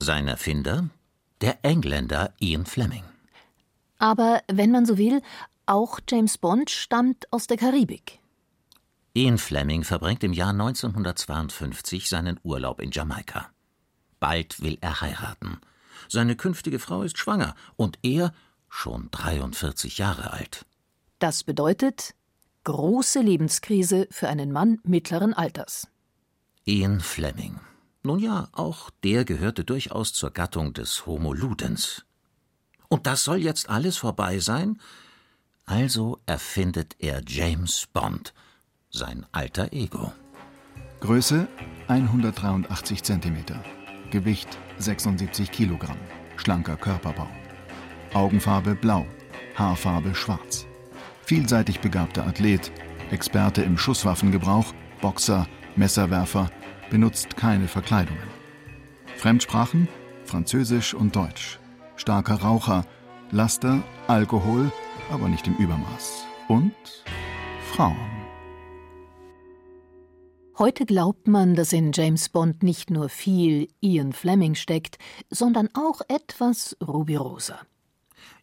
Sein 0.00 0.28
Erfinder? 0.28 0.88
Der 1.40 1.58
Engländer 1.62 2.32
Ian 2.40 2.66
Fleming. 2.66 3.04
Aber 3.98 4.40
wenn 4.48 4.70
man 4.70 4.86
so 4.86 4.96
will, 4.96 5.20
auch 5.66 6.00
James 6.08 6.38
Bond 6.38 6.70
stammt 6.70 7.30
aus 7.32 7.46
der 7.46 7.58
Karibik. 7.58 8.20
Ian 9.14 9.38
Fleming 9.38 9.84
verbringt 9.84 10.24
im 10.24 10.32
Jahr 10.32 10.50
1952 10.50 12.08
seinen 12.08 12.40
Urlaub 12.42 12.80
in 12.80 12.90
Jamaika. 12.90 13.50
Bald 14.20 14.62
will 14.62 14.78
er 14.80 15.00
heiraten. 15.00 15.60
Seine 16.08 16.36
künftige 16.36 16.78
Frau 16.78 17.02
ist 17.02 17.18
schwanger 17.18 17.54
und 17.76 17.98
er 18.02 18.32
schon 18.68 19.10
43 19.10 19.98
Jahre 19.98 20.32
alt. 20.32 20.64
Das 21.18 21.44
bedeutet 21.44 22.14
große 22.64 23.20
Lebenskrise 23.20 24.06
für 24.10 24.28
einen 24.28 24.52
Mann 24.52 24.78
mittleren 24.84 25.34
Alters. 25.34 25.88
Ian 26.64 27.00
Fleming. 27.00 27.60
Nun 28.02 28.18
ja, 28.18 28.48
auch 28.52 28.90
der 29.02 29.24
gehörte 29.24 29.64
durchaus 29.64 30.12
zur 30.12 30.30
Gattung 30.30 30.72
des 30.72 31.06
Homo 31.06 31.32
Ludens. 31.32 32.04
Und 32.88 33.06
das 33.06 33.24
soll 33.24 33.38
jetzt 33.38 33.68
alles 33.68 33.96
vorbei 33.96 34.38
sein? 34.38 34.80
Also 35.66 36.18
erfindet 36.24 36.96
er 36.98 37.22
James 37.26 37.86
Bond, 37.92 38.32
sein 38.90 39.26
alter 39.32 39.72
Ego. 39.72 40.12
Größe 41.00 41.46
183 41.88 43.02
cm. 43.02 43.44
Gewicht 44.10 44.58
76 44.78 45.50
Kilogramm. 45.50 45.98
Schlanker 46.36 46.76
Körperbau. 46.76 47.28
Augenfarbe 48.14 48.74
blau, 48.74 49.06
Haarfarbe 49.54 50.14
schwarz. 50.14 50.66
Vielseitig 51.22 51.80
begabter 51.80 52.26
Athlet, 52.26 52.72
Experte 53.10 53.62
im 53.62 53.76
Schusswaffengebrauch, 53.78 54.74
Boxer, 55.00 55.46
Messerwerfer, 55.76 56.50
benutzt 56.90 57.36
keine 57.36 57.68
Verkleidungen. 57.68 58.28
Fremdsprachen 59.16 59.88
Französisch 60.28 60.92
und 60.92 61.16
Deutsch. 61.16 61.58
Starker 61.96 62.34
Raucher, 62.34 62.84
Laster, 63.30 63.82
Alkohol, 64.06 64.70
aber 65.10 65.28
nicht 65.28 65.46
im 65.46 65.56
Übermaß. 65.56 66.26
Und 66.48 66.74
Frauen. 67.72 67.96
Heute 70.58 70.84
glaubt 70.84 71.28
man, 71.28 71.54
dass 71.54 71.72
in 71.72 71.92
James 71.92 72.28
Bond 72.28 72.62
nicht 72.62 72.90
nur 72.90 73.08
viel 73.08 73.68
Ian 73.80 74.12
Fleming 74.12 74.54
steckt, 74.54 74.98
sondern 75.30 75.68
auch 75.72 76.02
etwas 76.08 76.76
Ruby 76.86 77.16
Rosa. 77.16 77.58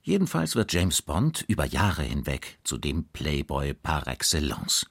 Jedenfalls 0.01 0.55
wird 0.55 0.73
James 0.73 1.01
Bond 1.01 1.43
über 1.47 1.65
Jahre 1.65 2.03
hinweg 2.03 2.59
zu 2.63 2.77
dem 2.77 3.05
Playboy 3.05 3.73
par 3.73 4.07
excellence. 4.07 4.85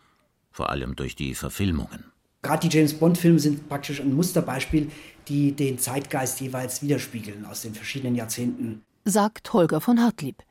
Vor 0.51 0.71
allem 0.71 0.97
durch 0.97 1.17
die 1.17 1.35
Verfilmungen. 1.35 2.05
Gerade 2.43 2.69
die 2.69 2.77
James 2.77 2.95
Bond-Filme 2.95 3.39
sind 3.39 3.69
praktisch 3.69 4.01
ein 4.01 4.15
Musterbeispiel, 4.15 4.91
die 5.29 5.53
den 5.53 5.79
Zeitgeist 5.79 6.41
jeweils 6.41 6.83
widerspiegeln 6.83 7.47
aus 7.47 7.63
den 7.63 7.75
verschiedenen 7.75 8.15
Jahrzehnten. 8.15 8.83
Sagt 9.05 9.53
Holger 9.53 9.81
von 9.81 10.01
Hartlieb 10.01 10.43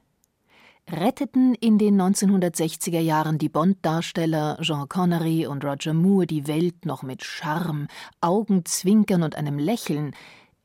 retteten 0.91 1.55
in 1.55 1.77
den 1.77 1.99
1960er 1.99 2.99
Jahren 2.99 3.37
die 3.37 3.49
Bond-Darsteller 3.49 4.57
Jean 4.61 4.89
Connery 4.89 5.47
und 5.47 5.63
Roger 5.63 5.93
Moore 5.93 6.27
die 6.27 6.47
Welt 6.47 6.85
noch 6.85 7.03
mit 7.03 7.23
Charme, 7.23 7.87
Augenzwinkern 8.21 9.23
und 9.23 9.35
einem 9.35 9.57
Lächeln, 9.57 10.13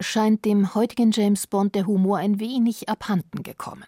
scheint 0.01 0.45
dem 0.45 0.75
heutigen 0.75 1.11
James 1.11 1.47
Bond 1.47 1.75
der 1.75 1.87
Humor 1.87 2.19
ein 2.19 2.41
wenig 2.41 2.89
abhanden 2.89 3.43
gekommen. 3.43 3.87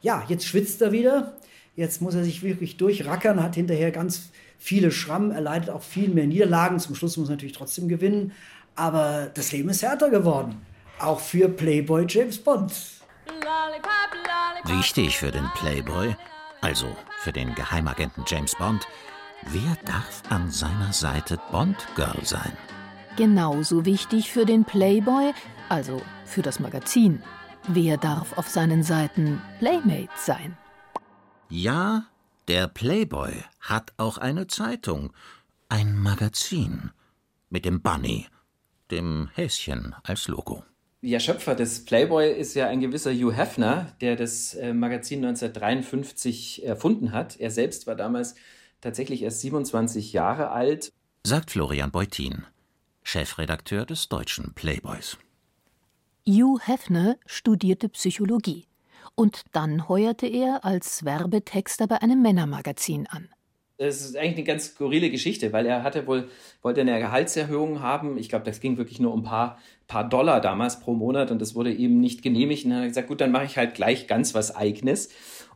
Ja, 0.00 0.24
jetzt 0.28 0.46
schwitzt 0.46 0.82
er 0.82 0.92
wieder. 0.92 1.36
Jetzt 1.76 2.02
muss 2.02 2.14
er 2.14 2.24
sich 2.24 2.42
wirklich 2.42 2.76
durchrackern, 2.76 3.42
hat 3.42 3.56
hinterher 3.56 3.90
ganz 3.90 4.30
viele 4.58 4.92
Schrammen, 4.92 5.32
er 5.32 5.40
leidet 5.40 5.70
auch 5.70 5.82
viel 5.82 6.08
mehr 6.08 6.26
Niederlagen. 6.26 6.78
Zum 6.78 6.94
Schluss 6.94 7.16
muss 7.16 7.28
er 7.28 7.32
natürlich 7.32 7.56
trotzdem 7.56 7.88
gewinnen. 7.88 8.32
Aber 8.76 9.30
das 9.34 9.52
Leben 9.52 9.68
ist 9.68 9.82
härter 9.82 10.10
geworden. 10.10 10.60
Auch 10.98 11.20
für 11.20 11.48
Playboy 11.48 12.06
James 12.08 12.38
Bond. 12.38 12.72
Wichtig 14.66 15.18
für 15.18 15.30
den 15.30 15.48
Playboy, 15.56 16.16
also 16.60 16.86
für 17.20 17.32
den 17.32 17.54
Geheimagenten 17.54 18.24
James 18.26 18.54
Bond, 18.56 18.86
wer 19.48 19.76
darf 19.84 20.22
an 20.30 20.50
seiner 20.50 20.92
Seite 20.92 21.38
Bond 21.50 21.76
Girl 21.96 22.24
sein? 22.24 22.56
Genauso 23.16 23.84
wichtig 23.84 24.32
für 24.32 24.44
den 24.44 24.64
Playboy, 24.64 25.32
also 25.68 26.02
für 26.24 26.42
das 26.42 26.58
Magazin. 26.58 27.22
Wer 27.68 27.96
darf 27.96 28.36
auf 28.36 28.48
seinen 28.48 28.82
Seiten 28.82 29.40
Playmate 29.60 30.10
sein? 30.16 30.56
Ja, 31.48 32.06
der 32.48 32.66
Playboy 32.66 33.32
hat 33.60 33.92
auch 33.98 34.18
eine 34.18 34.48
Zeitung, 34.48 35.12
ein 35.68 35.96
Magazin 35.96 36.90
mit 37.50 37.64
dem 37.64 37.82
Bunny, 37.82 38.26
dem 38.90 39.30
Häschen 39.32 39.94
als 40.02 40.26
Logo. 40.26 40.64
Ja, 41.00 41.20
Schöpfer 41.20 41.54
des 41.54 41.84
Playboy 41.84 42.32
ist 42.32 42.54
ja 42.54 42.66
ein 42.66 42.80
gewisser 42.80 43.12
Hugh 43.12 43.32
Hefner, 43.32 43.92
der 44.00 44.16
das 44.16 44.54
äh, 44.54 44.74
Magazin 44.74 45.24
1953 45.24 46.66
erfunden 46.66 47.12
hat. 47.12 47.38
Er 47.38 47.52
selbst 47.52 47.86
war 47.86 47.94
damals 47.94 48.34
tatsächlich 48.80 49.22
erst 49.22 49.40
27 49.40 50.12
Jahre 50.12 50.50
alt. 50.50 50.92
Sagt 51.22 51.52
Florian 51.52 51.92
Beutin, 51.92 52.44
Chefredakteur 53.06 53.84
des 53.84 54.08
deutschen 54.08 54.54
Playboys. 54.54 55.18
Hugh 56.26 56.58
Hefner 56.64 57.16
studierte 57.26 57.90
Psychologie 57.90 58.66
und 59.14 59.42
dann 59.52 59.88
heuerte 59.88 60.26
er 60.26 60.64
als 60.64 61.04
Werbetexter 61.04 61.86
bei 61.86 62.00
einem 62.00 62.22
Männermagazin 62.22 63.06
an. 63.06 63.28
Das 63.76 64.00
ist 64.00 64.16
eigentlich 64.16 64.36
eine 64.36 64.44
ganz 64.44 64.66
skurrile 64.68 65.10
Geschichte, 65.10 65.52
weil 65.52 65.66
er 65.66 65.82
hatte 65.82 66.06
wohl, 66.06 66.28
wollte 66.62 66.80
eine 66.80 66.98
Gehaltserhöhung 66.98 67.82
haben. 67.82 68.16
Ich 68.16 68.30
glaube, 68.30 68.46
das 68.46 68.60
ging 68.60 68.78
wirklich 68.78 69.00
nur 69.00 69.12
um 69.12 69.20
ein 69.20 69.24
paar, 69.24 69.58
paar 69.86 70.08
Dollar 70.08 70.40
damals 70.40 70.80
pro 70.80 70.94
Monat 70.94 71.30
und 71.30 71.42
das 71.42 71.54
wurde 71.54 71.72
ihm 71.72 72.00
nicht 72.00 72.22
genehmigt. 72.22 72.64
Und 72.64 72.70
dann 72.70 72.78
hat 72.78 72.84
er 72.86 72.88
gesagt, 72.88 73.08
gut, 73.08 73.20
dann 73.20 73.32
mache 73.32 73.44
ich 73.44 73.58
halt 73.58 73.74
gleich 73.74 74.06
ganz 74.06 74.34
was 74.34 74.56
Eigenes. 74.56 75.10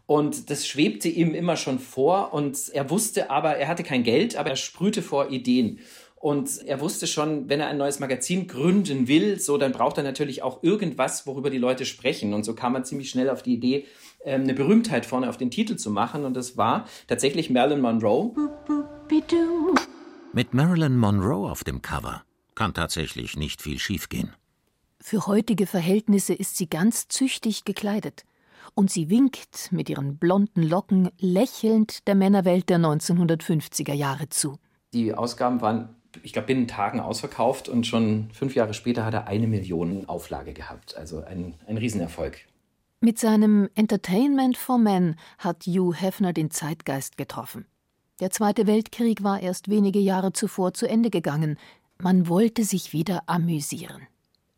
Und 0.04 0.50
das 0.50 0.66
schwebte 0.66 1.08
ihm 1.08 1.34
immer 1.34 1.56
schon 1.56 1.78
vor 1.78 2.32
und 2.32 2.70
er 2.72 2.90
wusste 2.90 3.30
aber, 3.30 3.56
er 3.56 3.68
hatte 3.68 3.82
kein 3.82 4.04
Geld, 4.04 4.36
aber 4.36 4.50
er 4.50 4.56
sprühte 4.56 5.02
vor 5.02 5.30
Ideen. 5.30 5.80
Und 6.20 6.64
er 6.66 6.80
wusste 6.80 7.06
schon, 7.06 7.48
wenn 7.48 7.60
er 7.60 7.68
ein 7.68 7.78
neues 7.78 8.00
Magazin 8.00 8.48
gründen 8.48 9.06
will, 9.06 9.38
so, 9.38 9.56
dann 9.56 9.70
braucht 9.70 9.98
er 9.98 10.02
natürlich 10.02 10.42
auch 10.42 10.62
irgendwas, 10.64 11.26
worüber 11.26 11.48
die 11.48 11.58
Leute 11.58 11.84
sprechen. 11.84 12.34
Und 12.34 12.44
so 12.44 12.54
kam 12.54 12.74
er 12.74 12.82
ziemlich 12.82 13.10
schnell 13.10 13.30
auf 13.30 13.42
die 13.42 13.54
Idee, 13.54 13.86
ähm, 14.24 14.42
eine 14.42 14.54
Berühmtheit 14.54 15.06
vorne 15.06 15.28
auf 15.28 15.36
den 15.36 15.50
Titel 15.50 15.76
zu 15.76 15.90
machen. 15.90 16.24
Und 16.24 16.34
das 16.34 16.56
war 16.56 16.86
tatsächlich 17.06 17.50
Marilyn 17.50 17.80
Monroe. 17.80 18.32
Mit 20.32 20.54
Marilyn 20.54 20.96
Monroe 20.96 21.48
auf 21.48 21.62
dem 21.62 21.82
Cover 21.82 22.22
kann 22.56 22.74
tatsächlich 22.74 23.36
nicht 23.36 23.62
viel 23.62 23.78
schiefgehen. 23.78 24.32
Für 25.00 25.28
heutige 25.28 25.68
Verhältnisse 25.68 26.34
ist 26.34 26.56
sie 26.56 26.68
ganz 26.68 27.06
züchtig 27.06 27.64
gekleidet. 27.64 28.24
Und 28.74 28.90
sie 28.90 29.08
winkt 29.08 29.70
mit 29.70 29.88
ihren 29.88 30.18
blonden 30.18 30.62
Locken 30.62 31.10
lächelnd 31.18 32.06
der 32.08 32.16
Männerwelt 32.16 32.68
der 32.68 32.78
1950er 32.78 33.94
Jahre 33.94 34.28
zu. 34.28 34.58
Die 34.92 35.14
Ausgaben 35.14 35.60
waren 35.60 35.94
ich 36.22 36.32
glaube, 36.32 36.46
binnen 36.46 36.68
Tagen 36.68 37.00
ausverkauft 37.00 37.68
und 37.68 37.86
schon 37.86 38.30
fünf 38.32 38.54
Jahre 38.54 38.74
später 38.74 39.04
hat 39.04 39.14
er 39.14 39.26
eine 39.26 39.46
Million 39.46 40.08
Auflage 40.08 40.52
gehabt. 40.52 40.96
Also 40.96 41.22
ein, 41.24 41.54
ein 41.66 41.76
Riesenerfolg. 41.76 42.38
Mit 43.00 43.18
seinem 43.18 43.68
Entertainment 43.74 44.56
for 44.56 44.78
Men 44.78 45.16
hat 45.38 45.64
Hugh 45.66 45.94
Hefner 45.94 46.32
den 46.32 46.50
Zeitgeist 46.50 47.16
getroffen. 47.16 47.66
Der 48.20 48.30
Zweite 48.30 48.66
Weltkrieg 48.66 49.22
war 49.22 49.40
erst 49.40 49.68
wenige 49.68 50.00
Jahre 50.00 50.32
zuvor 50.32 50.74
zu 50.74 50.88
Ende 50.88 51.08
gegangen. 51.10 51.56
Man 51.98 52.28
wollte 52.28 52.64
sich 52.64 52.92
wieder 52.92 53.22
amüsieren. 53.26 54.08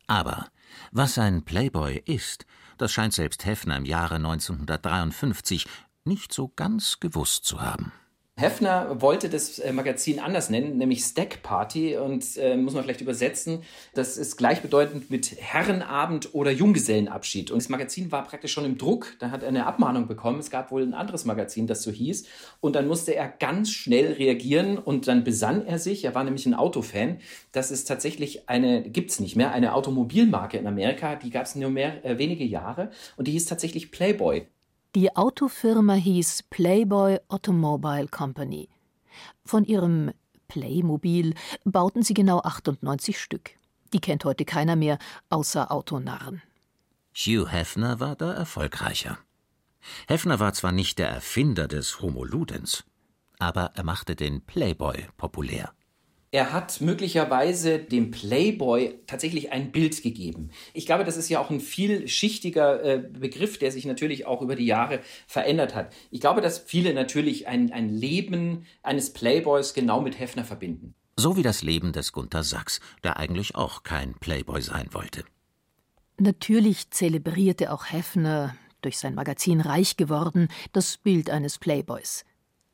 Aber 0.07 0.47
was 0.91 1.19
ein 1.19 1.43
Playboy 1.43 2.01
ist, 2.05 2.45
das 2.77 2.91
scheint 2.91 3.13
selbst 3.13 3.45
Hefner 3.45 3.77
im 3.77 3.85
Jahre 3.85 4.15
1953 4.15 5.67
nicht 6.03 6.33
so 6.33 6.51
ganz 6.55 6.99
gewusst 6.99 7.45
zu 7.45 7.61
haben. 7.61 7.91
Hefner 8.37 9.01
wollte 9.01 9.29
das 9.29 9.59
äh, 9.59 9.71
Magazin 9.71 10.19
anders 10.19 10.49
nennen, 10.49 10.77
nämlich 10.77 11.03
Stack 11.03 11.43
Party 11.43 11.97
und 11.97 12.37
äh, 12.37 12.57
muss 12.57 12.73
man 12.73 12.83
vielleicht 12.83 13.01
übersetzen. 13.01 13.61
Das 13.93 14.17
ist 14.17 14.37
gleichbedeutend 14.37 15.11
mit 15.11 15.35
Herrenabend 15.39 16.33
oder 16.33 16.49
Junggesellenabschied. 16.49 17.51
Und 17.51 17.61
das 17.61 17.69
Magazin 17.69 18.11
war 18.11 18.23
praktisch 18.23 18.53
schon 18.53 18.65
im 18.65 18.77
Druck. 18.77 19.15
Da 19.19 19.29
hat 19.29 19.43
er 19.43 19.49
eine 19.49 19.67
Abmahnung 19.67 20.07
bekommen. 20.07 20.39
Es 20.39 20.49
gab 20.49 20.71
wohl 20.71 20.81
ein 20.81 20.93
anderes 20.93 21.25
Magazin, 21.25 21.67
das 21.67 21.83
so 21.83 21.91
hieß. 21.91 22.25
Und 22.61 22.75
dann 22.75 22.87
musste 22.87 23.13
er 23.13 23.27
ganz 23.27 23.69
schnell 23.69 24.13
reagieren 24.13 24.77
und 24.79 25.07
dann 25.07 25.23
besann 25.23 25.67
er 25.67 25.77
sich. 25.77 26.05
Er 26.05 26.15
war 26.15 26.23
nämlich 26.23 26.45
ein 26.45 26.55
Autofan. 26.55 27.19
Das 27.51 27.69
ist 27.69 27.85
tatsächlich 27.85 28.49
eine, 28.49 28.89
gibt's 28.89 29.19
nicht 29.19 29.35
mehr, 29.35 29.51
eine 29.51 29.75
Automobilmarke 29.75 30.57
in 30.57 30.65
Amerika. 30.65 31.15
Die 31.15 31.29
gab 31.29 31.45
es 31.45 31.55
nur 31.55 31.69
mehr 31.69 32.03
äh, 32.03 32.17
wenige 32.17 32.45
Jahre 32.45 32.89
und 33.17 33.27
die 33.27 33.33
hieß 33.33 33.45
tatsächlich 33.45 33.91
Playboy. 33.91 34.47
Die 34.93 35.15
Autofirma 35.15 35.93
hieß 35.93 36.43
Playboy 36.49 37.17
Automobile 37.29 38.09
Company. 38.09 38.67
Von 39.45 39.63
ihrem 39.63 40.11
Playmobil 40.49 41.33
bauten 41.63 42.03
sie 42.03 42.13
genau 42.13 42.39
98 42.39 43.17
Stück. 43.17 43.51
Die 43.93 44.01
kennt 44.01 44.25
heute 44.25 44.43
keiner 44.43 44.75
mehr, 44.75 44.99
außer 45.29 45.71
Autonarren. 45.71 46.41
Hugh 47.15 47.49
Hefner 47.49 48.01
war 48.01 48.17
da 48.17 48.33
erfolgreicher. 48.33 49.17
Hefner 50.09 50.41
war 50.41 50.51
zwar 50.51 50.73
nicht 50.73 50.99
der 50.99 51.07
Erfinder 51.07 51.69
des 51.69 52.01
Homo 52.01 52.25
Ludens, 52.25 52.83
aber 53.39 53.71
er 53.75 53.85
machte 53.85 54.17
den 54.17 54.41
Playboy 54.41 55.07
populär. 55.15 55.73
Er 56.33 56.53
hat 56.53 56.79
möglicherweise 56.79 57.77
dem 57.77 58.09
Playboy 58.09 58.97
tatsächlich 59.05 59.51
ein 59.51 59.73
Bild 59.73 60.01
gegeben. 60.01 60.49
Ich 60.73 60.85
glaube, 60.85 61.03
das 61.03 61.17
ist 61.17 61.27
ja 61.27 61.41
auch 61.41 61.49
ein 61.49 61.59
vielschichtiger 61.59 62.83
äh, 62.83 62.97
Begriff, 62.99 63.59
der 63.59 63.69
sich 63.69 63.83
natürlich 63.83 64.25
auch 64.25 64.41
über 64.41 64.55
die 64.55 64.65
Jahre 64.65 65.01
verändert 65.27 65.75
hat. 65.75 65.93
Ich 66.09 66.21
glaube, 66.21 66.39
dass 66.39 66.59
viele 66.59 66.93
natürlich 66.93 67.49
ein, 67.49 67.73
ein 67.73 67.89
Leben 67.89 68.65
eines 68.81 69.11
Playboys 69.11 69.73
genau 69.73 69.99
mit 69.99 70.17
Hefner 70.19 70.45
verbinden. 70.45 70.95
So 71.17 71.35
wie 71.35 71.43
das 71.43 71.63
Leben 71.63 71.91
des 71.91 72.13
Gunther 72.13 72.43
Sachs, 72.43 72.79
der 73.03 73.17
eigentlich 73.17 73.55
auch 73.55 73.83
kein 73.83 74.13
Playboy 74.13 74.61
sein 74.61 74.87
wollte. 74.91 75.25
Natürlich 76.17 76.91
zelebrierte 76.91 77.73
auch 77.73 77.91
Hefner, 77.91 78.55
durch 78.81 78.97
sein 78.99 79.15
Magazin 79.15 79.59
reich 79.59 79.97
geworden, 79.97 80.47
das 80.71 80.97
Bild 80.97 81.29
eines 81.29 81.59
Playboys. 81.59 82.23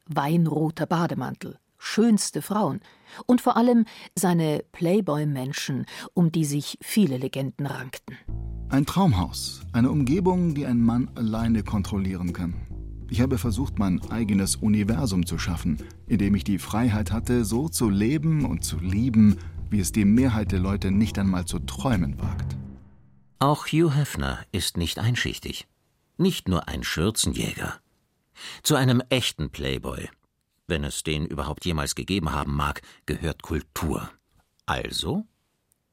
Weinroter 0.06 0.86
Bademantel, 0.86 1.58
schönste 1.78 2.42
Frauen 2.42 2.80
und 3.26 3.42
vor 3.42 3.58
allem 3.58 3.86
seine 4.16 4.64
Playboy-Menschen, 4.72 5.86
um 6.14 6.32
die 6.32 6.46
sich 6.46 6.78
viele 6.82 7.18
Legenden 7.18 7.68
rankten. 7.68 8.18
Ein 8.70 8.86
Traumhaus, 8.86 9.62
eine 9.72 9.90
Umgebung, 9.90 10.54
die 10.54 10.66
ein 10.66 10.82
Mann 10.82 11.10
alleine 11.16 11.64
kontrollieren 11.64 12.34
kann. 12.34 12.54
Ich 13.10 13.22
habe 13.22 13.38
versucht, 13.38 13.80
mein 13.80 14.02
eigenes 14.12 14.58
Universum 14.58 15.26
zu 15.26 15.40
schaffen, 15.40 15.78
in 16.08 16.18
dem 16.18 16.36
ich 16.36 16.44
die 16.44 16.60
Freiheit 16.60 17.12
hatte, 17.12 17.46
so 17.46 17.70
zu 17.70 17.90
leben 17.90 18.44
und 18.44 18.66
zu 18.66 18.80
lieben, 18.80 19.38
wie 19.70 19.80
es 19.80 19.94
die 19.94 20.04
Mehrheit 20.04 20.52
der 20.52 20.60
Leute 20.60 20.92
nicht 20.92 21.18
einmal 21.18 21.46
zu 21.46 21.60
träumen 21.60 22.20
wagt. 22.20 22.58
Auch 23.40 23.68
Hugh 23.68 23.96
Hefner 23.96 24.40
ist 24.52 24.78
nicht 24.78 25.00
einschichtig. 25.00 25.68
Nicht 26.18 26.50
nur 26.50 26.68
ein 26.68 26.84
Schürzenjäger. 26.84 27.76
Zu 28.64 28.76
einem 28.76 29.02
echten 29.10 29.50
Playboy 29.50 30.10
wenn 30.68 30.84
es 30.84 31.04
den 31.04 31.26
überhaupt 31.26 31.66
jemals 31.66 31.96
gegeben 31.96 32.32
haben 32.32 32.56
mag, 32.56 32.82
gehört 33.06 33.42
Kultur. 33.44 34.10
Also? 34.66 35.26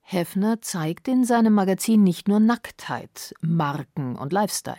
Hefner 0.01 0.61
zeigt 0.61 1.09
in 1.09 1.25
seinem 1.25 1.55
Magazin 1.55 2.03
nicht 2.03 2.29
nur 2.29 2.41
Nacktheit, 2.41 3.35
Marken 3.41 4.17
und 4.17 4.33
Lifestyle. 4.33 4.77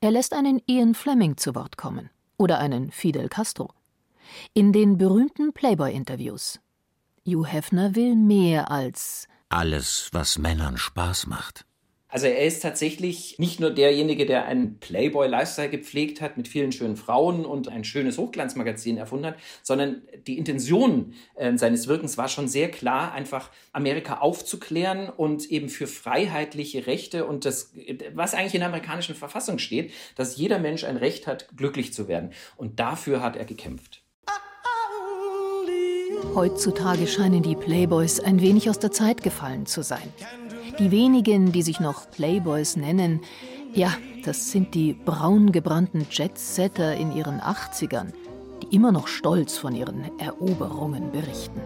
Er 0.00 0.10
lässt 0.10 0.32
einen 0.32 0.62
Ian 0.66 0.94
Fleming 0.94 1.36
zu 1.36 1.54
Wort 1.54 1.76
kommen 1.76 2.10
oder 2.36 2.58
einen 2.58 2.90
Fidel 2.90 3.28
Castro. 3.28 3.72
In 4.54 4.72
den 4.72 4.98
berühmten 4.98 5.52
Playboy-Interviews. 5.52 6.60
Hugh 7.26 7.46
Hefner 7.46 7.94
will 7.94 8.14
mehr 8.14 8.70
als 8.70 9.28
alles, 9.48 10.10
was 10.12 10.38
Männern 10.38 10.76
Spaß 10.76 11.26
macht. 11.26 11.64
Also 12.08 12.26
er 12.26 12.44
ist 12.44 12.62
tatsächlich 12.62 13.36
nicht 13.38 13.58
nur 13.58 13.70
derjenige, 13.70 14.26
der 14.26 14.46
einen 14.46 14.78
Playboy-Lifestyle 14.78 15.68
gepflegt 15.68 16.20
hat 16.20 16.36
mit 16.36 16.46
vielen 16.46 16.70
schönen 16.70 16.96
Frauen 16.96 17.44
und 17.44 17.68
ein 17.68 17.82
schönes 17.82 18.16
Hochglanzmagazin 18.16 18.96
erfunden 18.96 19.26
hat, 19.26 19.36
sondern 19.62 20.02
die 20.26 20.38
Intention 20.38 21.14
äh, 21.34 21.56
seines 21.56 21.88
Wirkens 21.88 22.16
war 22.16 22.28
schon 22.28 22.46
sehr 22.46 22.70
klar, 22.70 23.12
einfach 23.12 23.50
Amerika 23.72 24.18
aufzuklären 24.18 25.08
und 25.08 25.50
eben 25.50 25.68
für 25.68 25.88
freiheitliche 25.88 26.86
Rechte 26.86 27.26
und 27.26 27.44
das, 27.44 27.72
was 28.14 28.34
eigentlich 28.34 28.54
in 28.54 28.60
der 28.60 28.68
amerikanischen 28.68 29.16
Verfassung 29.16 29.58
steht, 29.58 29.92
dass 30.14 30.36
jeder 30.36 30.60
Mensch 30.60 30.84
ein 30.84 30.96
Recht 30.96 31.26
hat, 31.26 31.48
glücklich 31.56 31.92
zu 31.92 32.06
werden. 32.06 32.30
Und 32.56 32.78
dafür 32.78 33.20
hat 33.20 33.36
er 33.36 33.44
gekämpft. 33.44 34.02
Heutzutage 36.34 37.06
scheinen 37.06 37.42
die 37.42 37.56
Playboys 37.56 38.20
ein 38.20 38.40
wenig 38.40 38.70
aus 38.70 38.78
der 38.78 38.92
Zeit 38.92 39.22
gefallen 39.22 39.66
zu 39.66 39.82
sein. 39.82 40.12
Die 40.78 40.90
wenigen, 40.90 41.52
die 41.52 41.62
sich 41.62 41.80
noch 41.80 42.10
Playboys 42.10 42.76
nennen, 42.76 43.20
ja, 43.72 43.96
das 44.24 44.50
sind 44.50 44.74
die 44.74 44.92
braun 44.92 45.50
gebrannten 45.50 46.06
Jetsetter 46.10 46.94
in 46.94 47.12
ihren 47.12 47.40
80ern, 47.40 48.12
die 48.62 48.76
immer 48.76 48.92
noch 48.92 49.08
stolz 49.08 49.56
von 49.56 49.74
ihren 49.74 50.18
Eroberungen 50.18 51.12
berichten. 51.12 51.62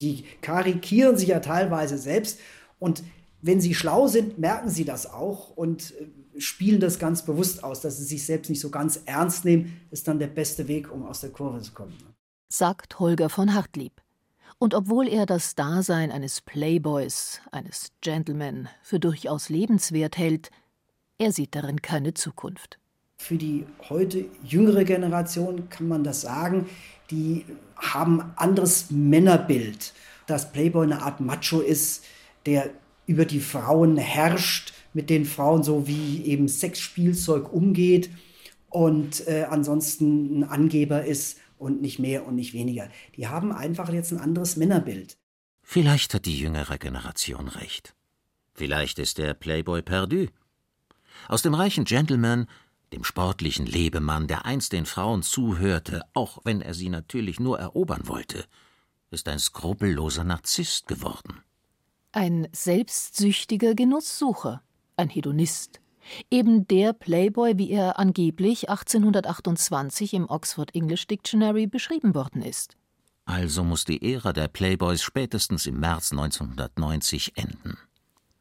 Die 0.00 0.24
karikieren 0.42 1.16
sich 1.16 1.28
ja 1.28 1.38
teilweise 1.38 1.98
selbst 1.98 2.40
und 2.80 3.04
wenn 3.42 3.60
sie 3.60 3.74
schlau 3.74 4.08
sind, 4.08 4.38
merken 4.38 4.70
sie 4.70 4.84
das 4.84 5.08
auch 5.08 5.50
und 5.50 5.92
äh, 5.92 6.40
spielen 6.40 6.80
das 6.80 6.98
ganz 6.98 7.24
bewusst 7.24 7.62
aus, 7.62 7.80
dass 7.80 7.98
sie 7.98 8.04
sich 8.04 8.26
selbst 8.26 8.48
nicht 8.48 8.60
so 8.60 8.70
ganz 8.70 9.00
ernst 9.04 9.44
nehmen, 9.44 9.80
ist 9.92 10.08
dann 10.08 10.18
der 10.18 10.26
beste 10.26 10.66
Weg, 10.66 10.92
um 10.92 11.06
aus 11.06 11.20
der 11.20 11.30
Kurve 11.30 11.60
zu 11.60 11.72
kommen. 11.72 11.94
Sagt 12.52 12.98
Holger 12.98 13.28
von 13.28 13.54
Hartlieb. 13.54 13.92
Und 14.58 14.74
obwohl 14.74 15.08
er 15.08 15.24
das 15.24 15.54
Dasein 15.54 16.10
eines 16.10 16.40
Playboys, 16.40 17.40
eines 17.52 17.92
Gentleman 18.00 18.68
für 18.82 18.98
durchaus 18.98 19.48
lebenswert 19.48 20.18
hält, 20.18 20.50
er 21.18 21.32
sieht 21.32 21.54
darin 21.54 21.80
keine 21.80 22.14
Zukunft. 22.14 22.78
Für 23.18 23.36
die 23.36 23.66
heute 23.88 24.24
jüngere 24.44 24.84
Generation 24.84 25.68
kann 25.68 25.88
man 25.88 26.04
das 26.04 26.22
sagen, 26.22 26.68
die 27.10 27.44
haben 27.76 28.32
anderes 28.36 28.90
Männerbild. 28.90 29.92
Dass 30.26 30.52
Playboy 30.52 30.84
eine 30.84 31.02
Art 31.02 31.20
Macho 31.20 31.60
ist, 31.60 32.04
der 32.44 32.70
über 33.06 33.24
die 33.24 33.40
Frauen 33.40 33.96
herrscht, 33.96 34.74
mit 34.92 35.08
den 35.08 35.24
Frauen 35.24 35.62
so 35.62 35.86
wie 35.86 36.24
eben 36.24 36.48
Sexspielzeug 36.48 37.52
umgeht 37.52 38.10
und 38.70 39.26
äh, 39.26 39.46
ansonsten 39.48 40.42
ein 40.42 40.44
Angeber 40.44 41.04
ist 41.04 41.38
und 41.58 41.80
nicht 41.80 41.98
mehr 41.98 42.26
und 42.26 42.34
nicht 42.34 42.52
weniger. 42.52 42.88
Die 43.16 43.28
haben 43.28 43.52
einfach 43.52 43.90
jetzt 43.90 44.12
ein 44.12 44.18
anderes 44.18 44.56
Männerbild. 44.56 45.16
Vielleicht 45.62 46.14
hat 46.14 46.26
die 46.26 46.38
jüngere 46.38 46.78
Generation 46.78 47.48
recht. 47.48 47.94
Vielleicht 48.54 48.98
ist 48.98 49.18
der 49.18 49.34
Playboy 49.34 49.82
perdu. 49.82 50.26
Aus 51.28 51.42
dem 51.42 51.54
reichen 51.54 51.84
Gentleman, 51.84 52.46
dem 52.92 53.04
sportlichen 53.04 53.66
Lebemann, 53.66 54.26
der 54.26 54.46
einst 54.46 54.72
den 54.72 54.86
Frauen 54.86 55.22
zuhörte, 55.22 56.02
auch 56.14 56.38
wenn 56.44 56.62
er 56.62 56.74
sie 56.74 56.88
natürlich 56.88 57.38
nur 57.38 57.58
erobern 57.58 58.08
wollte, 58.08 58.46
ist 59.10 59.28
ein 59.28 59.38
skrupelloser 59.38 60.24
Narzisst 60.24 60.86
geworden. 60.86 61.42
Ein 62.12 62.48
selbstsüchtiger 62.52 63.74
Genusssucher, 63.74 64.62
ein 64.96 65.08
Hedonist, 65.08 65.80
Eben 66.30 66.66
der 66.68 66.92
Playboy, 66.92 67.58
wie 67.58 67.70
er 67.70 67.98
angeblich 67.98 68.68
1828 68.68 70.14
im 70.14 70.28
Oxford 70.28 70.74
English 70.74 71.06
Dictionary 71.06 71.66
beschrieben 71.66 72.14
worden 72.14 72.42
ist. 72.42 72.76
Also 73.24 73.62
muss 73.62 73.84
die 73.84 74.14
Ära 74.14 74.32
der 74.32 74.48
Playboys 74.48 75.02
spätestens 75.02 75.66
im 75.66 75.80
März 75.80 76.12
1990 76.12 77.36
enden. 77.36 77.76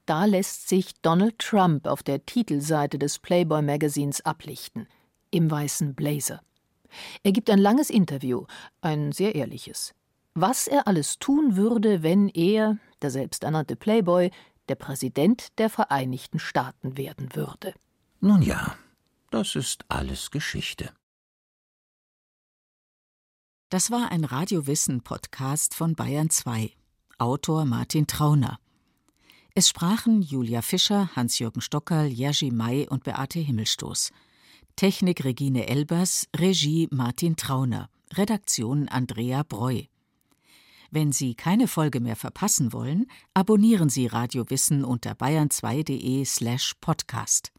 Da 0.05 0.23
lässt 0.23 0.69
sich 0.69 0.93
Donald 1.01 1.37
Trump 1.39 1.85
auf 1.85 2.01
der 2.01 2.25
Titelseite 2.25 2.97
des 2.97 3.19
Playboy 3.19 3.61
Magazins 3.61 4.21
ablichten, 4.21 4.87
im 5.31 5.51
weißen 5.51 5.95
Blazer. 5.95 6.41
Er 7.23 7.33
gibt 7.33 7.49
ein 7.49 7.59
langes 7.59 7.89
Interview, 7.89 8.45
ein 8.79 9.11
sehr 9.11 9.35
ehrliches. 9.35 9.93
Was 10.33 10.67
er 10.67 10.87
alles 10.87 11.19
tun 11.19 11.57
würde, 11.57 12.03
wenn 12.03 12.29
er, 12.29 12.77
der 13.01 13.11
selbsternannte 13.11 13.75
Playboy, 13.75 14.31
der 14.69 14.75
Präsident 14.75 15.57
der 15.57 15.69
Vereinigten 15.69 16.39
Staaten 16.39 16.97
werden 16.97 17.35
würde. 17.35 17.73
Nun 18.19 18.41
ja, 18.41 18.75
das 19.29 19.55
ist 19.55 19.85
alles 19.89 20.31
Geschichte. 20.31 20.91
Das 23.69 23.91
war 23.91 24.11
ein 24.11 24.23
Radiowissen-Podcast 24.23 25.75
von 25.75 25.93
Bayern 25.95 26.29
2. 26.29 26.71
Autor 27.17 27.65
Martin 27.65 28.07
Trauner. 28.07 28.59
Es 29.53 29.69
sprachen 29.69 30.21
Julia 30.21 30.61
Fischer, 30.61 31.09
Hans-Jürgen 31.15 31.61
Stockerl, 31.61 32.07
Jerzy 32.07 32.51
May 32.51 32.87
und 32.87 33.03
Beate 33.03 33.39
Himmelstoß. 33.39 34.11
Technik 34.75 35.25
Regine 35.25 35.67
Elbers, 35.67 36.27
Regie 36.35 36.87
Martin 36.91 37.35
Trauner, 37.35 37.89
Redaktion 38.13 38.87
Andrea 38.87 39.43
Breu. 39.43 39.83
Wenn 40.91 41.11
Sie 41.11 41.35
keine 41.35 41.67
Folge 41.67 41.99
mehr 41.99 42.15
verpassen 42.15 42.73
wollen, 42.73 43.07
abonnieren 43.33 43.89
Sie 43.89 44.07
Radio 44.07 44.49
Wissen 44.49 44.83
unter 44.83 45.11
bayern2.de 45.11 46.23
slash 46.25 46.73
podcast. 46.79 47.51